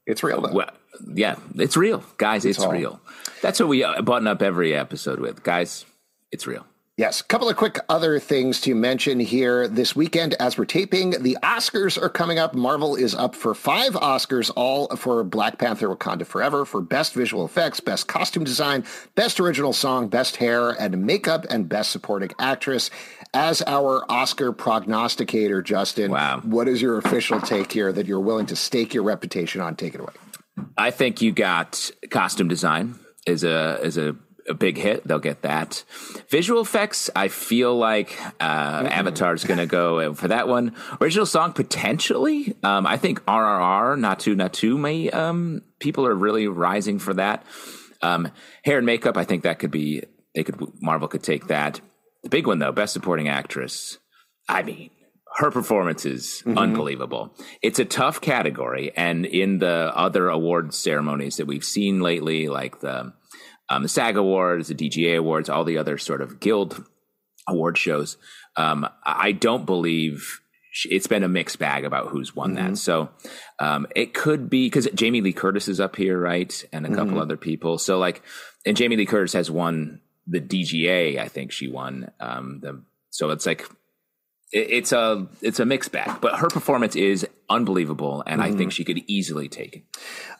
it's 0.06 0.22
real 0.22 0.40
though. 0.40 0.52
Well, 0.52 0.70
yeah, 1.12 1.36
it's 1.56 1.76
real. 1.76 2.02
Guys, 2.16 2.46
it's, 2.46 2.58
it's 2.58 2.66
real. 2.66 3.00
That's 3.42 3.60
what 3.60 3.68
we 3.68 3.84
uh, 3.84 4.00
button 4.00 4.26
up 4.26 4.40
every 4.40 4.74
episode 4.74 5.20
with. 5.20 5.42
Guys, 5.42 5.84
it's 6.32 6.46
real. 6.46 6.66
Yes, 6.98 7.20
a 7.20 7.24
couple 7.24 7.46
of 7.50 7.58
quick 7.58 7.78
other 7.90 8.18
things 8.18 8.58
to 8.62 8.74
mention 8.74 9.20
here. 9.20 9.68
This 9.68 9.94
weekend, 9.94 10.32
as 10.40 10.56
we're 10.56 10.64
taping, 10.64 11.10
the 11.10 11.36
Oscars 11.42 12.00
are 12.00 12.08
coming 12.08 12.38
up. 12.38 12.54
Marvel 12.54 12.96
is 12.96 13.14
up 13.14 13.34
for 13.34 13.54
five 13.54 13.92
Oscars, 13.92 14.50
all 14.56 14.88
for 14.96 15.22
Black 15.22 15.58
Panther 15.58 15.94
Wakanda 15.94 16.24
Forever 16.24 16.64
for 16.64 16.80
Best 16.80 17.12
Visual 17.12 17.44
Effects, 17.44 17.80
Best 17.80 18.08
Costume 18.08 18.44
Design, 18.44 18.82
Best 19.14 19.38
Original 19.38 19.74
Song, 19.74 20.08
Best 20.08 20.36
Hair 20.36 20.70
and 20.70 21.04
Makeup, 21.04 21.44
and 21.50 21.68
Best 21.68 21.90
Supporting 21.90 22.30
Actress. 22.38 22.90
As 23.34 23.60
our 23.66 24.10
Oscar 24.10 24.52
prognosticator, 24.52 25.60
Justin, 25.60 26.10
wow. 26.10 26.40
what 26.44 26.66
is 26.66 26.80
your 26.80 26.96
official 26.96 27.42
take 27.42 27.70
here 27.70 27.92
that 27.92 28.06
you're 28.06 28.20
willing 28.20 28.46
to 28.46 28.56
stake 28.56 28.94
your 28.94 29.02
reputation 29.02 29.60
on? 29.60 29.76
Take 29.76 29.94
it 29.94 30.00
away. 30.00 30.14
I 30.78 30.92
think 30.92 31.20
you 31.20 31.32
got 31.32 31.90
costume 32.08 32.48
design 32.48 32.98
is 33.26 33.44
a 33.44 33.78
is 33.82 33.98
a 33.98 34.16
a 34.48 34.54
big 34.54 34.78
hit, 34.78 35.06
they'll 35.06 35.18
get 35.18 35.42
that. 35.42 35.84
Visual 36.28 36.60
effects, 36.60 37.10
I 37.14 37.28
feel 37.28 37.76
like 37.76 38.18
uh, 38.40 38.80
mm-hmm. 38.80 38.86
Avatar's 38.86 39.44
going 39.44 39.58
to 39.58 39.66
go 39.66 40.14
for 40.14 40.28
that 40.28 40.48
one. 40.48 40.74
Original 41.00 41.26
song, 41.26 41.52
potentially. 41.52 42.54
Um, 42.62 42.86
I 42.86 42.96
think 42.96 43.24
RRR, 43.24 43.98
Naatu 43.98 44.34
Naatu, 44.34 44.78
may 44.78 45.10
um, 45.10 45.62
people 45.80 46.06
are 46.06 46.14
really 46.14 46.46
rising 46.48 46.98
for 46.98 47.14
that. 47.14 47.44
Um, 48.02 48.30
hair 48.64 48.78
and 48.78 48.86
makeup, 48.86 49.16
I 49.16 49.24
think 49.24 49.42
that 49.42 49.58
could 49.58 49.70
be 49.70 50.02
they 50.34 50.44
could 50.44 50.60
Marvel 50.80 51.08
could 51.08 51.22
take 51.22 51.48
that. 51.48 51.80
The 52.22 52.28
big 52.28 52.46
one 52.46 52.58
though, 52.58 52.72
best 52.72 52.92
supporting 52.92 53.28
actress. 53.28 53.98
I 54.48 54.62
mean, 54.62 54.90
her 55.36 55.50
performance 55.50 56.04
is 56.04 56.42
mm-hmm. 56.46 56.58
unbelievable. 56.58 57.34
It's 57.62 57.78
a 57.78 57.84
tough 57.84 58.20
category, 58.20 58.92
and 58.96 59.26
in 59.26 59.58
the 59.58 59.92
other 59.94 60.28
award 60.28 60.74
ceremonies 60.74 61.36
that 61.36 61.46
we've 61.46 61.64
seen 61.64 62.00
lately, 62.00 62.48
like 62.48 62.80
the 62.80 63.12
um, 63.68 63.82
the 63.82 63.88
SAG 63.88 64.16
Awards, 64.16 64.68
the 64.68 64.74
DGA 64.74 65.18
Awards, 65.18 65.48
all 65.48 65.64
the 65.64 65.78
other 65.78 65.98
sort 65.98 66.20
of 66.20 66.40
guild 66.40 66.84
award 67.48 67.78
shows. 67.78 68.16
Um, 68.56 68.88
I 69.04 69.32
don't 69.32 69.66
believe 69.66 70.40
it's 70.84 71.06
been 71.06 71.22
a 71.22 71.28
mixed 71.28 71.58
bag 71.58 71.84
about 71.84 72.08
who's 72.08 72.34
won 72.34 72.54
mm-hmm. 72.54 72.70
that. 72.70 72.78
So 72.78 73.08
um, 73.58 73.86
it 73.94 74.14
could 74.14 74.50
be 74.50 74.66
because 74.66 74.88
Jamie 74.94 75.20
Lee 75.20 75.32
Curtis 75.32 75.68
is 75.68 75.80
up 75.80 75.96
here, 75.96 76.18
right, 76.18 76.64
and 76.72 76.84
a 76.86 76.90
couple 76.90 77.04
mm-hmm. 77.04 77.18
other 77.18 77.36
people. 77.36 77.78
So 77.78 77.98
like, 77.98 78.22
and 78.64 78.76
Jamie 78.76 78.96
Lee 78.96 79.06
Curtis 79.06 79.32
has 79.32 79.50
won 79.50 80.00
the 80.26 80.40
DGA. 80.40 81.18
I 81.18 81.28
think 81.28 81.52
she 81.52 81.68
won 81.68 82.10
um, 82.20 82.60
the. 82.60 82.82
So 83.10 83.30
it's 83.30 83.46
like 83.46 83.66
it's 84.52 84.92
a 84.92 85.26
it's 85.40 85.60
a 85.60 85.64
mixed 85.64 85.92
bag, 85.92 86.20
but 86.20 86.38
her 86.38 86.48
performance 86.48 86.96
is 86.96 87.26
unbelievable, 87.48 88.22
and 88.26 88.40
mm-hmm. 88.40 88.52
I 88.54 88.56
think 88.56 88.60
mm-hmm. 88.60 88.68
she 88.70 88.84
could 88.84 89.02
easily 89.06 89.48
take 89.48 89.76
it. 89.76 89.82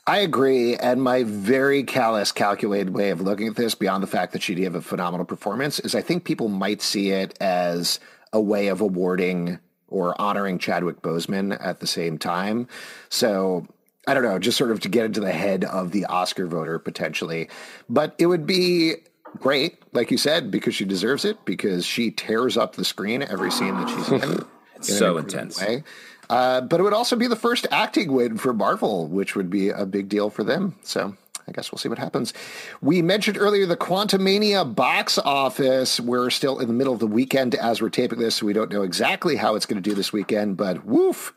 I 0.07 0.19
agree, 0.19 0.77
and 0.77 1.03
my 1.03 1.25
very 1.25 1.83
callous, 1.83 2.33
calculated 2.33 2.95
way 2.95 3.11
of 3.11 3.21
looking 3.21 3.49
at 3.49 3.57
this, 3.57 3.75
beyond 3.75 4.03
the 4.03 4.09
fact 4.09 4.33
that 4.33 4.43
she 4.43 4.55
did 4.55 4.65
have 4.65 4.75
a 4.75 4.81
phenomenal 4.81 5.27
performance, 5.27 5.81
is 5.81 5.95
I 5.95 6.03
think 6.03 6.25
people 6.25 6.49
might 6.49 6.83
see 6.83 7.11
it 7.11 7.37
as 7.41 7.99
a 8.33 8.41
way 8.41 8.69
of 8.69 8.81
awarding 8.81 9.59
or 9.89 10.21
honoring 10.21 10.59
Chadwick 10.59 11.01
Boseman 11.01 11.57
at 11.65 11.81
the 11.81 11.87
same 11.87 12.19
time. 12.19 12.69
So 13.09 13.67
I 14.07 14.15
don't 14.15 14.23
know, 14.23 14.39
just 14.39 14.59
sort 14.59 14.71
of 14.71 14.81
to 14.81 14.89
get 14.89 15.05
into 15.05 15.21
the 15.21 15.33
head 15.33 15.65
of 15.65 15.91
the 15.91 16.05
Oscar 16.07 16.47
voter 16.47 16.79
potentially, 16.79 17.49
but 17.89 18.15
it 18.19 18.27
would 18.27 18.47
be 18.47 18.95
great, 19.41 19.79
like 19.93 20.11
you 20.11 20.19
said, 20.19 20.51
because 20.51 20.75
she 20.75 20.85
deserves 20.85 21.25
it, 21.25 21.45
because 21.45 21.85
she 21.85 22.11
tears 22.11 22.57
up 22.57 22.77
the 22.77 22.85
screen 22.85 23.23
every 23.23 23.51
scene 23.51 23.75
that 23.75 23.89
she's 23.89 24.09
in. 24.11 24.45
it's 24.77 24.89
in 24.91 24.97
so 24.97 25.19
intense. 25.19 25.61
Way. 25.61 25.83
Uh, 26.29 26.61
but 26.61 26.81
it 26.81 26.83
would 26.83 26.93
also 26.93 27.17
be 27.17 27.27
the 27.27 27.37
first 27.37 27.67
acting 27.71 28.13
win 28.13 28.39
for 28.39 28.53
Marvel, 28.53 29.07
which 29.09 29.37
would 29.37 29.51
be 29.51 29.69
a 29.69 29.87
big 29.87 30.09
deal 30.09 30.31
for 30.31 30.45
them. 30.45 30.75
So 30.83 31.15
I 31.49 31.53
guess 31.53 31.71
we'll 31.71 31.79
see 31.79 31.89
what 31.89 31.99
happens. 31.99 32.35
We 32.81 33.03
mentioned 33.03 33.39
earlier 33.39 33.67
the 33.67 33.77
Quantumania 33.77 34.75
box 34.75 35.19
office. 35.19 36.01
We're 36.01 36.31
still 36.31 36.59
in 36.59 36.67
the 36.67 36.75
middle 36.75 36.93
of 36.93 37.01
the 37.01 37.07
weekend 37.07 37.55
as 37.55 37.81
we're 37.81 37.91
taping 37.91 38.19
this, 38.19 38.37
so 38.37 38.47
we 38.47 38.53
don't 38.53 38.73
know 38.73 38.83
exactly 38.83 39.37
how 39.37 39.55
it's 39.55 39.67
going 39.67 39.81
to 39.81 39.89
do 39.89 39.95
this 39.95 40.13
weekend, 40.13 40.57
but 40.57 40.85
woof 40.85 41.33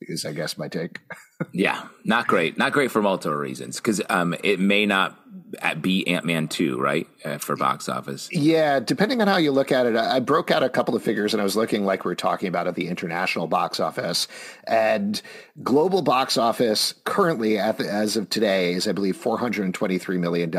is, 0.00 0.24
I 0.24 0.32
guess, 0.32 0.56
my 0.56 0.68
take. 0.68 1.00
yeah, 1.52 1.88
not 2.04 2.26
great. 2.26 2.56
Not 2.56 2.72
great 2.72 2.90
for 2.90 3.02
multiple 3.02 3.36
reasons 3.36 3.76
because 3.76 4.00
um, 4.08 4.34
it 4.42 4.60
may 4.60 4.86
not 4.86 5.19
be 5.80 6.06
Ant 6.06 6.24
Man 6.24 6.48
2, 6.48 6.78
right? 6.78 7.06
Uh, 7.24 7.38
for 7.38 7.56
box 7.56 7.88
office. 7.88 8.28
Yeah, 8.32 8.80
depending 8.80 9.20
on 9.20 9.28
how 9.28 9.36
you 9.36 9.52
look 9.52 9.72
at 9.72 9.86
it. 9.86 9.96
I 9.96 10.20
broke 10.20 10.50
out 10.50 10.62
a 10.62 10.68
couple 10.68 10.94
of 10.94 11.02
figures 11.02 11.34
and 11.34 11.40
I 11.40 11.44
was 11.44 11.56
looking 11.56 11.84
like 11.84 12.04
we 12.04 12.10
were 12.10 12.16
talking 12.16 12.48
about 12.48 12.66
at 12.66 12.74
the 12.74 12.88
international 12.88 13.46
box 13.46 13.80
office. 13.80 14.28
And 14.64 15.20
global 15.62 16.02
box 16.02 16.36
office 16.36 16.94
currently, 17.04 17.56
the, 17.56 17.88
as 17.90 18.16
of 18.16 18.30
today, 18.30 18.74
is, 18.74 18.86
I 18.88 18.92
believe, 18.92 19.16
$423 19.16 20.18
million 20.18 20.50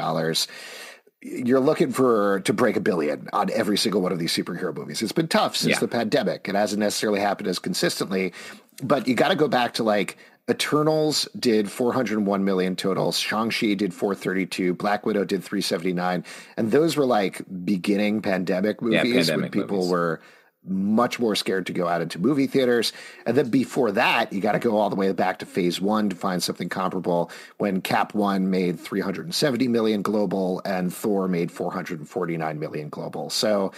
you're 1.24 1.60
looking 1.60 1.92
for 1.92 2.40
to 2.42 2.54
break 2.54 2.76
a 2.76 2.80
billion 2.80 3.30
on 3.32 3.52
every 3.52 3.78
single 3.78 4.02
one 4.02 4.12
of 4.12 4.18
these 4.18 4.36
superhero 4.36 4.76
movies. 4.76 5.02
It's 5.02 5.12
been 5.12 5.28
tough 5.28 5.56
since 5.56 5.74
yeah. 5.76 5.80
the 5.80 5.88
pandemic. 5.88 6.48
It 6.50 6.56
hasn't 6.56 6.80
necessarily 6.80 7.20
happened 7.20 7.48
as 7.48 7.60
consistently, 7.60 8.34
but 8.82 9.08
you 9.08 9.14
got 9.14 9.30
to 9.30 9.36
go 9.36 9.48
back 9.48 9.76
to 9.76 9.84
like 9.84 10.18
Eternals 10.50 11.28
did 11.40 11.72
401 11.72 12.44
million 12.44 12.76
total. 12.76 13.12
Shang-Chi 13.12 13.76
did 13.76 13.94
432. 13.94 14.74
Black 14.74 15.06
Widow 15.06 15.24
did 15.24 15.44
379. 15.44 16.26
And 16.58 16.72
those 16.72 16.98
were 16.98 17.06
like 17.06 17.42
beginning 17.64 18.22
pandemic 18.22 18.82
movies 18.82 18.96
yeah, 18.96 19.14
pandemic 19.14 19.54
when 19.54 19.62
people 19.64 19.78
movies. 19.78 19.92
were 19.92 20.22
much 20.64 21.20
more 21.20 21.36
scared 21.36 21.66
to 21.66 21.74
go 21.74 21.88
out 21.88 22.02
into 22.02 22.20
movie 22.20 22.48
theaters. 22.48 22.94
And 23.26 23.36
then 23.36 23.50
before 23.50 23.92
that, 23.94 24.32
you 24.32 24.42
got 24.42 24.52
to 24.52 24.60
go 24.60 24.78
all 24.78 24.90
the 24.90 24.96
way 24.96 25.12
back 25.12 25.40
to 25.40 25.46
phase 25.46 25.82
one 25.82 26.10
to 26.10 26.16
find 26.16 26.42
something 26.42 26.70
comparable 26.70 27.32
when 27.58 27.82
Cap 27.82 28.14
One 28.14 28.50
made 28.50 28.80
370 28.80 29.68
million 29.68 30.02
global 30.02 30.62
and 30.66 30.94
Thor 30.94 31.28
made 31.28 31.52
449 31.52 32.60
million 32.60 32.90
global. 32.90 33.30
So 33.30 33.72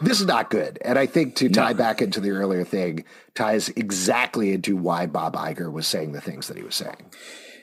this 0.00 0.20
is 0.20 0.26
not 0.26 0.50
good. 0.50 0.78
And 0.82 0.98
I 0.98 1.06
think 1.06 1.36
to 1.36 1.48
tie 1.48 1.72
no. 1.72 1.78
back 1.78 2.02
into 2.02 2.20
the 2.20 2.30
earlier 2.30 2.64
thing 2.64 3.04
ties 3.34 3.68
exactly 3.70 4.52
into 4.52 4.76
why 4.76 5.06
Bob 5.06 5.34
Iger 5.34 5.70
was 5.70 5.86
saying 5.86 6.12
the 6.12 6.20
things 6.20 6.48
that 6.48 6.56
he 6.56 6.62
was 6.62 6.74
saying. 6.74 7.10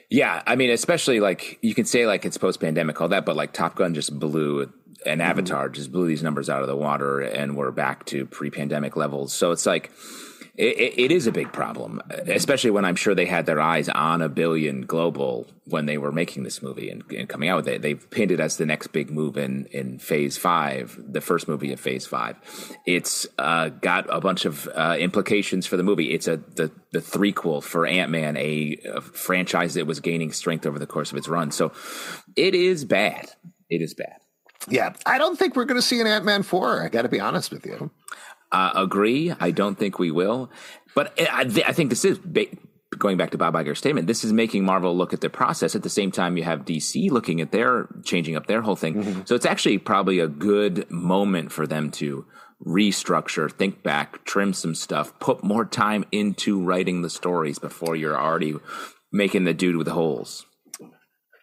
Yeah, 0.08 0.42
I 0.46 0.56
mean, 0.56 0.70
especially 0.70 1.20
like 1.20 1.58
you 1.62 1.74
can 1.74 1.84
say 1.84 2.06
like 2.06 2.24
it's 2.24 2.36
post 2.36 2.60
pandemic, 2.60 3.00
all 3.00 3.08
that, 3.08 3.24
but 3.24 3.36
like 3.36 3.52
Top 3.52 3.76
Gun 3.76 3.94
just 3.94 4.18
blew 4.18 4.72
and 5.06 5.20
mm-hmm. 5.20 5.30
Avatar 5.30 5.68
just 5.68 5.92
blew 5.92 6.06
these 6.06 6.22
numbers 6.22 6.48
out 6.48 6.62
of 6.62 6.68
the 6.68 6.76
water, 6.76 7.20
and 7.20 7.56
we're 7.56 7.70
back 7.70 8.04
to 8.06 8.26
pre 8.26 8.50
pandemic 8.50 8.96
levels. 8.96 9.32
So 9.32 9.52
it's 9.52 9.66
like 9.66 9.90
it, 10.60 10.98
it 10.98 11.10
is 11.10 11.26
a 11.26 11.32
big 11.32 11.52
problem, 11.52 12.02
especially 12.26 12.70
when 12.70 12.84
I'm 12.84 12.96
sure 12.96 13.14
they 13.14 13.24
had 13.24 13.46
their 13.46 13.60
eyes 13.60 13.88
on 13.88 14.20
a 14.20 14.28
billion 14.28 14.82
global 14.82 15.46
when 15.64 15.86
they 15.86 15.96
were 15.96 16.12
making 16.12 16.42
this 16.42 16.60
movie 16.60 16.90
and, 16.90 17.02
and 17.12 17.28
coming 17.28 17.48
out 17.48 17.56
with 17.56 17.68
it. 17.68 17.80
They've 17.80 18.10
pinned 18.10 18.30
it 18.30 18.40
as 18.40 18.58
the 18.58 18.66
next 18.66 18.88
big 18.88 19.10
move 19.10 19.38
in, 19.38 19.66
in 19.66 19.98
phase 19.98 20.36
five, 20.36 20.98
the 20.98 21.22
first 21.22 21.48
movie 21.48 21.72
of 21.72 21.80
phase 21.80 22.06
five. 22.06 22.36
It's 22.86 23.26
uh, 23.38 23.70
got 23.70 24.06
a 24.14 24.20
bunch 24.20 24.44
of 24.44 24.68
uh, 24.74 24.96
implications 24.98 25.64
for 25.64 25.78
the 25.78 25.82
movie. 25.82 26.12
It's 26.12 26.28
a 26.28 26.36
the, 26.36 26.70
the 26.92 27.00
threequel 27.00 27.62
for 27.62 27.86
Ant 27.86 28.10
Man, 28.10 28.36
a, 28.36 28.76
a 28.84 29.00
franchise 29.00 29.74
that 29.74 29.86
was 29.86 30.00
gaining 30.00 30.30
strength 30.30 30.66
over 30.66 30.78
the 30.78 30.86
course 30.86 31.10
of 31.10 31.16
its 31.16 31.28
run. 31.28 31.52
So 31.52 31.72
it 32.36 32.54
is 32.54 32.84
bad. 32.84 33.30
It 33.70 33.80
is 33.80 33.94
bad. 33.94 34.16
Yeah, 34.68 34.92
I 35.06 35.16
don't 35.16 35.38
think 35.38 35.56
we're 35.56 35.64
going 35.64 35.80
to 35.80 35.86
see 35.86 36.02
an 36.02 36.06
Ant 36.06 36.26
Man 36.26 36.42
4. 36.42 36.82
I 36.82 36.88
got 36.88 37.02
to 37.02 37.08
be 37.08 37.18
honest 37.18 37.50
with 37.50 37.64
you. 37.64 37.90
Uh, 38.52 38.72
agree. 38.74 39.32
I 39.38 39.50
don't 39.50 39.78
think 39.78 39.98
we 39.98 40.10
will. 40.10 40.50
But 40.94 41.14
I, 41.20 41.42
I 41.66 41.72
think 41.72 41.90
this 41.90 42.04
is 42.04 42.18
ba- 42.18 42.46
going 42.98 43.16
back 43.16 43.30
to 43.30 43.38
Bob 43.38 43.54
Iger's 43.54 43.78
statement. 43.78 44.06
This 44.06 44.24
is 44.24 44.32
making 44.32 44.64
Marvel 44.64 44.96
look 44.96 45.12
at 45.12 45.20
the 45.20 45.30
process. 45.30 45.76
At 45.76 45.82
the 45.82 45.88
same 45.88 46.10
time, 46.10 46.36
you 46.36 46.44
have 46.44 46.64
DC 46.64 47.10
looking 47.10 47.40
at 47.40 47.52
their 47.52 47.88
changing 48.04 48.36
up 48.36 48.46
their 48.46 48.62
whole 48.62 48.76
thing. 48.76 48.94
Mm-hmm. 48.94 49.20
So 49.24 49.34
it's 49.34 49.46
actually 49.46 49.78
probably 49.78 50.18
a 50.18 50.28
good 50.28 50.90
moment 50.90 51.52
for 51.52 51.66
them 51.66 51.90
to 51.92 52.26
restructure, 52.64 53.50
think 53.50 53.82
back, 53.82 54.24
trim 54.24 54.52
some 54.52 54.74
stuff, 54.74 55.18
put 55.18 55.42
more 55.42 55.64
time 55.64 56.04
into 56.12 56.62
writing 56.62 57.02
the 57.02 57.10
stories 57.10 57.58
before 57.58 57.96
you're 57.96 58.20
already 58.20 58.54
making 59.12 59.44
the 59.44 59.54
dude 59.54 59.76
with 59.76 59.86
the 59.86 59.94
holes. 59.94 60.44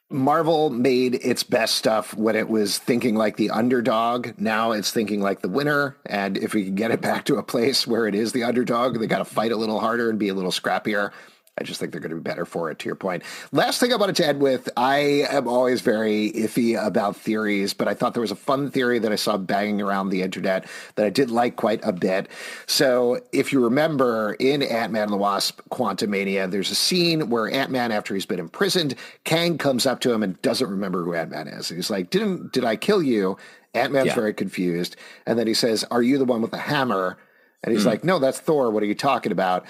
Marvel 0.10 0.70
made 0.70 1.16
its 1.16 1.44
best 1.44 1.76
stuff 1.76 2.14
when 2.16 2.36
it 2.36 2.48
was 2.48 2.78
thinking 2.78 3.16
like 3.16 3.36
the 3.36 3.50
underdog. 3.50 4.30
Now 4.38 4.72
it's 4.72 4.92
thinking 4.92 5.22
like 5.22 5.42
the 5.42 5.50
winner. 5.50 5.98
And 6.06 6.38
if 6.38 6.54
we 6.54 6.64
can 6.64 6.76
get 6.76 6.92
it 6.92 7.02
back 7.02 7.26
to 7.26 7.36
a 7.36 7.44
place 7.44 7.86
where 7.86 8.08
it 8.08 8.16
is 8.16 8.32
the 8.32 8.46
underdog, 8.46 9.00
they 9.00 9.08
got 9.08 9.18
to 9.18 9.26
fight 9.26 9.52
a 9.52 9.58
little 9.58 9.82
harder 9.82 10.10
and 10.10 10.18
be 10.18 10.30
a 10.30 10.34
little 10.34 10.52
scrappier. 10.52 11.12
I 11.58 11.64
just 11.64 11.80
think 11.80 11.92
they're 11.92 12.02
going 12.02 12.12
to 12.12 12.18
be 12.18 12.22
better 12.22 12.46
for 12.46 12.70
it, 12.70 12.80
to 12.80 12.86
your 12.86 12.96
point. 12.96 13.24
Last 13.52 13.80
thing 13.80 13.92
I 13.92 13.96
wanted 13.96 14.16
to 14.18 14.28
end 14.28 14.42
with 14.42 14.70
I 14.78 15.26
am 15.30 15.48
always 15.48 15.82
very 15.82 16.32
iffy 16.32 16.82
about 16.82 17.16
theories, 17.16 17.74
but 17.74 17.88
I 17.88 17.94
thought 17.94 18.14
there 18.14 18.22
was 18.22 18.32
a 18.32 18.36
fun 18.36 18.70
theory 18.70 19.00
that 19.00 19.12
I 19.12 19.16
saw 19.16 19.38
banging 19.38 19.82
around 19.82 20.10
the 20.10 20.22
internet 20.22 20.66
that 20.96 21.06
I 21.06 21.10
did 21.10 21.32
like 21.32 21.56
quite 21.56 21.80
a 21.84 21.92
bit. 21.92 22.28
So, 22.68 23.22
if 23.32 23.52
you 23.52 23.64
remember 23.64 24.34
in 24.40 24.62
Ant 24.62 24.92
Man 24.92 25.04
and 25.04 25.14
the 25.14 25.18
Wasp 25.18 25.62
Quantumania, 25.72 26.50
there's 26.50 26.72
a 26.72 26.76
scene 26.76 27.30
where 27.30 27.50
Ant 27.52 27.72
Man, 27.72 27.92
after 27.92 28.14
he's 28.14 28.26
been 28.26 28.40
imprisoned, 28.40 28.96
Kang 29.24 29.58
comes 29.58 29.86
up 29.86 30.00
to 30.02 30.14
him 30.14 30.24
and 30.24 30.42
doesn't 30.42 30.70
remember 30.70 31.04
who 31.04 31.14
Ant 31.14 31.32
Man 31.32 31.48
is. 31.48 31.70
And 31.70 31.78
he's 31.78 31.90
like, 31.90 32.10
Didn't, 32.10 32.54
Did 32.54 32.66
I 32.66 32.76
kill 32.76 33.02
you? 33.02 33.38
Ant 33.74 33.94
Man's 33.94 34.08
yeah. 34.08 34.16
very 34.16 34.34
confused. 34.34 34.96
And 35.26 35.38
then 35.38 35.48
he 35.48 35.54
says, 35.54 35.84
Are 35.92 36.02
you 36.02 36.18
the 36.18 36.26
one 36.26 36.42
with 36.42 36.52
the 36.52 36.58
hammer? 36.58 37.18
And 37.64 37.74
he's 37.74 37.84
mm. 37.84 37.88
like, 37.88 38.04
No, 38.04 38.20
that's 38.20 38.40
Thor. 38.40 38.72
What 38.72 38.84
are 38.84 38.88
you 38.88 38.96
talking 38.96 39.32
about? 39.32 39.66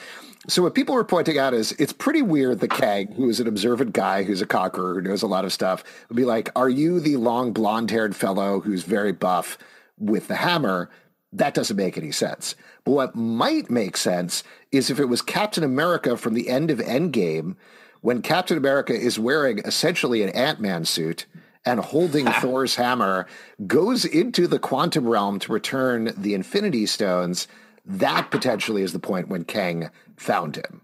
So 0.49 0.61
what 0.61 0.75
people 0.75 0.95
were 0.95 1.03
pointing 1.03 1.37
out 1.37 1.53
is 1.53 1.73
it's 1.73 1.91
pretty 1.91 2.21
weird 2.21 2.61
that 2.61 2.71
Kang, 2.71 3.11
who 3.11 3.29
is 3.29 3.39
an 3.39 3.47
observant 3.47 3.91
guy, 3.91 4.23
who's 4.23 4.41
a 4.41 4.45
conqueror, 4.45 4.95
who 4.95 5.01
knows 5.01 5.21
a 5.21 5.27
lot 5.27 5.43
of 5.43 5.51
stuff, 5.51 5.83
would 6.07 6.15
be 6.15 6.25
like, 6.25 6.49
"Are 6.55 6.69
you 6.69 6.99
the 6.99 7.17
long 7.17 7.51
blonde-haired 7.51 8.15
fellow 8.15 8.61
who's 8.61 8.83
very 8.83 9.11
buff 9.11 9.57
with 9.97 10.27
the 10.27 10.35
hammer?" 10.35 10.89
That 11.33 11.53
doesn't 11.53 11.75
make 11.75 11.97
any 11.97 12.11
sense. 12.11 12.55
But 12.85 12.91
what 12.91 13.15
might 13.15 13.69
make 13.69 13.97
sense 13.97 14.43
is 14.71 14.89
if 14.89 14.99
it 14.99 15.09
was 15.09 15.21
Captain 15.21 15.63
America 15.63 16.15
from 16.15 16.33
the 16.33 16.47
end 16.47 16.71
of 16.71 16.79
Endgame, 16.79 17.57
when 17.99 18.21
Captain 18.21 18.57
America 18.57 18.93
is 18.93 19.19
wearing 19.19 19.59
essentially 19.59 20.23
an 20.23 20.29
Ant-Man 20.29 20.85
suit 20.85 21.25
and 21.65 21.81
holding 21.81 22.25
Thor's 22.41 22.75
hammer, 22.75 23.27
goes 23.65 24.05
into 24.05 24.47
the 24.47 24.59
quantum 24.59 25.05
realm 25.05 25.39
to 25.39 25.51
return 25.51 26.13
the 26.15 26.33
Infinity 26.33 26.85
Stones 26.85 27.49
that 27.87 28.29
potentially 28.31 28.83
is 28.83 28.93
the 28.93 28.99
point 28.99 29.29
when 29.29 29.45
Kang 29.45 29.89
found 30.17 30.57
him. 30.57 30.81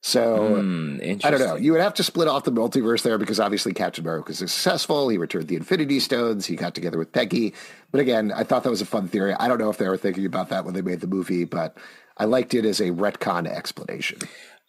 So 0.00 0.62
mm, 0.62 1.24
I 1.24 1.30
don't 1.30 1.40
know. 1.40 1.56
You 1.56 1.72
would 1.72 1.80
have 1.80 1.94
to 1.94 2.04
split 2.04 2.28
off 2.28 2.44
the 2.44 2.52
multiverse 2.52 3.02
there 3.02 3.18
because 3.18 3.40
obviously 3.40 3.74
Captain 3.74 4.04
America 4.04 4.28
was 4.28 4.38
successful. 4.38 5.08
He 5.08 5.18
returned 5.18 5.48
the 5.48 5.56
Infinity 5.56 6.00
Stones. 6.00 6.46
He 6.46 6.56
got 6.56 6.74
together 6.74 6.98
with 6.98 7.12
Peggy. 7.12 7.52
But 7.90 8.00
again, 8.00 8.32
I 8.32 8.44
thought 8.44 8.62
that 8.62 8.70
was 8.70 8.80
a 8.80 8.86
fun 8.86 9.08
theory. 9.08 9.34
I 9.34 9.48
don't 9.48 9.58
know 9.58 9.70
if 9.70 9.78
they 9.78 9.88
were 9.88 9.96
thinking 9.96 10.24
about 10.24 10.50
that 10.50 10.64
when 10.64 10.74
they 10.74 10.82
made 10.82 11.00
the 11.00 11.08
movie, 11.08 11.44
but 11.44 11.76
I 12.16 12.24
liked 12.24 12.54
it 12.54 12.64
as 12.64 12.80
a 12.80 12.90
retcon 12.90 13.46
explanation. 13.46 14.18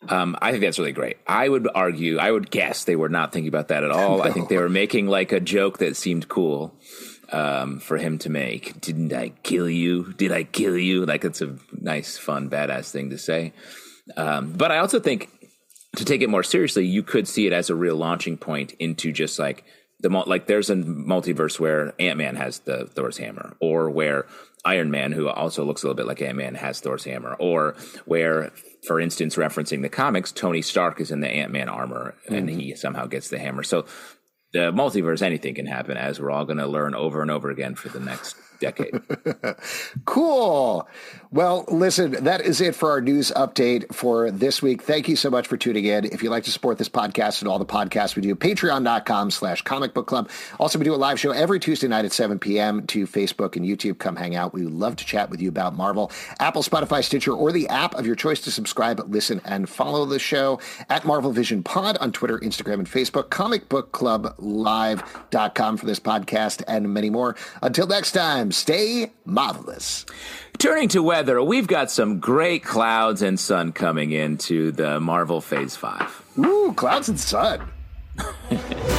Um, 0.08 0.36
I 0.42 0.52
think 0.52 0.64
that's 0.64 0.80
really 0.80 0.94
great. 0.94 1.18
I 1.28 1.48
would 1.48 1.68
argue, 1.76 2.18
I 2.18 2.32
would 2.32 2.50
guess 2.50 2.86
they 2.86 2.96
were 2.96 3.10
not 3.10 3.32
thinking 3.32 3.50
about 3.50 3.68
that 3.68 3.84
at 3.84 3.92
all. 3.92 4.18
no. 4.18 4.24
I 4.24 4.32
think 4.32 4.50
they 4.50 4.58
were 4.58 4.70
making 4.70 5.08
like 5.08 5.32
a 5.32 5.40
joke 5.40 5.78
that 5.80 5.96
seemed 5.96 6.28
cool 6.28 6.74
um, 7.32 7.80
for 7.80 7.98
him 7.98 8.18
to 8.20 8.30
make. 8.30 8.80
Didn't 8.82 9.14
I 9.14 9.30
kill 9.44 9.70
you? 9.70 10.14
Did 10.14 10.32
I 10.32 10.44
kill 10.44 10.78
you? 10.78 11.06
Like 11.06 11.24
it's 11.26 11.42
a 11.42 11.58
nice, 11.72 12.18
fun, 12.18 12.50
badass 12.50 12.92
thing 12.92 13.10
to 13.12 13.18
say. 13.18 13.54
Um, 14.18 14.54
but 14.54 14.72
I 14.72 14.80
also 14.80 15.00
think 15.00 15.30
to 15.96 16.06
take 16.06 16.22
it 16.22 16.30
more 16.30 16.44
seriously, 16.44 16.86
you 16.86 17.04
could 17.04 17.28
see 17.28 17.48
it 17.48 17.54
as 17.54 17.70
a 17.70 17.76
real 17.76 17.96
launching 17.96 18.38
point 18.38 18.74
into 18.74 19.12
just 19.12 19.40
like 19.40 19.64
the 20.00 20.10
like. 20.10 20.48
There's 20.48 20.70
a 20.70 20.76
multiverse 20.76 21.60
where 21.60 21.94
Ant 22.00 22.18
Man 22.18 22.36
has 22.36 22.60
the 22.60 22.86
Thor's 22.86 23.18
hammer, 23.18 23.56
or 23.60 23.90
where 23.90 24.26
Iron 24.66 24.92
Man, 24.92 25.12
who 25.12 25.28
also 25.28 25.64
looks 25.64 25.84
a 25.84 25.88
little 25.88 25.96
bit 25.96 26.06
like 26.06 26.22
Ant 26.22 26.38
Man, 26.38 26.56
has 26.56 26.80
Thor's 26.80 27.04
hammer, 27.06 27.36
or 27.40 27.76
where, 28.06 28.52
for 28.86 29.00
instance, 29.00 29.36
referencing 29.36 29.82
the 29.82 29.90
comics, 29.90 30.32
Tony 30.32 30.62
Stark 30.62 31.00
is 31.02 31.12
in 31.12 31.22
the 31.22 31.30
Ant 31.30 31.52
Man 31.52 31.70
armor 31.70 32.16
and 32.28 32.50
mm-hmm. 32.50 32.60
he 32.60 32.76
somehow 32.76 33.06
gets 33.06 33.30
the 33.30 33.40
hammer. 33.40 33.64
So 33.64 33.86
the 34.52 34.72
multiverse, 34.72 35.22
anything 35.22 35.56
can 35.56 35.66
happen, 35.66 35.98
as 35.98 36.20
we're 36.20 36.32
all 36.32 36.46
going 36.46 36.58
to 36.58 36.68
learn 36.68 36.96
over 36.96 37.22
and 37.22 37.30
over 37.30 37.50
again 37.50 37.76
for 37.76 37.90
the 37.90 38.00
next 38.00 38.36
decade. 38.60 39.02
cool. 40.06 40.88
Well, 41.32 41.66
listen, 41.68 42.24
that 42.24 42.42
is 42.42 42.60
it 42.60 42.74
for 42.74 42.90
our 42.90 43.02
news 43.02 43.32
update 43.36 43.94
for 43.94 44.32
this 44.32 44.64
week. 44.64 44.82
Thank 44.82 45.08
you 45.08 45.16
so 45.16 45.30
much 45.30 45.46
for 45.46 45.58
tuning 45.58 45.86
in. 45.86 46.06
If 46.06 46.24
you'd 46.24 46.32
like 46.32 46.46
to 46.46 46.52
support 46.52 46.80
this 46.80 46.90
podcast 46.90 47.44
and 47.44 47.48
all 47.48 47.60
the 47.60 47.68
podcasts 47.68 48.16
we 48.16 48.24
do, 48.24 48.36
patreon.com 48.36 49.30
slash 49.30 49.62
comic 49.62 49.94
book 49.94 50.08
club. 50.08 50.28
Also, 50.60 50.80
we 50.80 50.86
do 50.86 50.96
a 50.96 50.98
live 50.98 51.20
show 51.20 51.30
every 51.30 51.60
Tuesday 51.60 51.88
night 51.88 52.04
at 52.04 52.14
7 52.14 52.40
p.m. 52.40 52.88
to 52.88 53.06
Facebook 53.06 53.56
and 53.56 53.64
YouTube. 53.64 54.00
Come 54.00 54.16
hang 54.16 54.36
out. 54.36 54.56
We 54.56 54.64
would 54.64 54.74
love 54.74 54.96
to 54.96 55.06
chat 55.06 55.30
with 55.30 55.40
you 55.40 55.50
about 55.50 55.76
Marvel, 55.76 56.12
Apple, 56.40 56.64
Spotify, 56.64 57.04
Stitcher, 57.04 57.34
or 57.34 57.52
the 57.52 57.68
app 57.68 57.94
of 57.94 58.08
your 58.08 58.16
choice 58.16 58.42
to 58.42 58.50
subscribe, 58.50 59.00
listen, 59.08 59.40
and 59.46 59.70
follow 59.70 60.08
the 60.08 60.18
show 60.18 60.60
at 60.90 61.06
Marvel 61.06 61.32
Vision 61.32 61.62
Pod 61.62 61.96
on 62.00 62.12
Twitter, 62.12 62.40
Instagram, 62.40 62.80
and 62.80 62.90
Facebook, 62.90 63.30
comicbookclublive.com 63.30 65.78
for 65.78 65.86
this 65.86 66.00
podcast 66.00 66.64
and 66.68 66.92
many 66.92 67.12
more. 67.12 67.36
Until 67.62 67.86
next 67.86 68.14
time, 68.14 68.52
stay 68.52 69.12
marvelous. 69.26 70.08
Turning 70.58 70.90
to 70.90 71.02
weather, 71.20 71.44
we've 71.44 71.68
got 71.68 71.92
some 71.92 72.22
great 72.22 72.64
clouds 72.64 73.22
and 73.22 73.38
sun 73.38 73.74
coming 73.74 74.14
into 74.14 74.72
the 74.72 75.02
Marvel 75.02 75.42
Phase 75.42 75.76
5. 75.76 76.24
Ooh, 76.38 76.72
clouds 76.78 77.10
and 77.10 77.20
sun. 77.20 77.60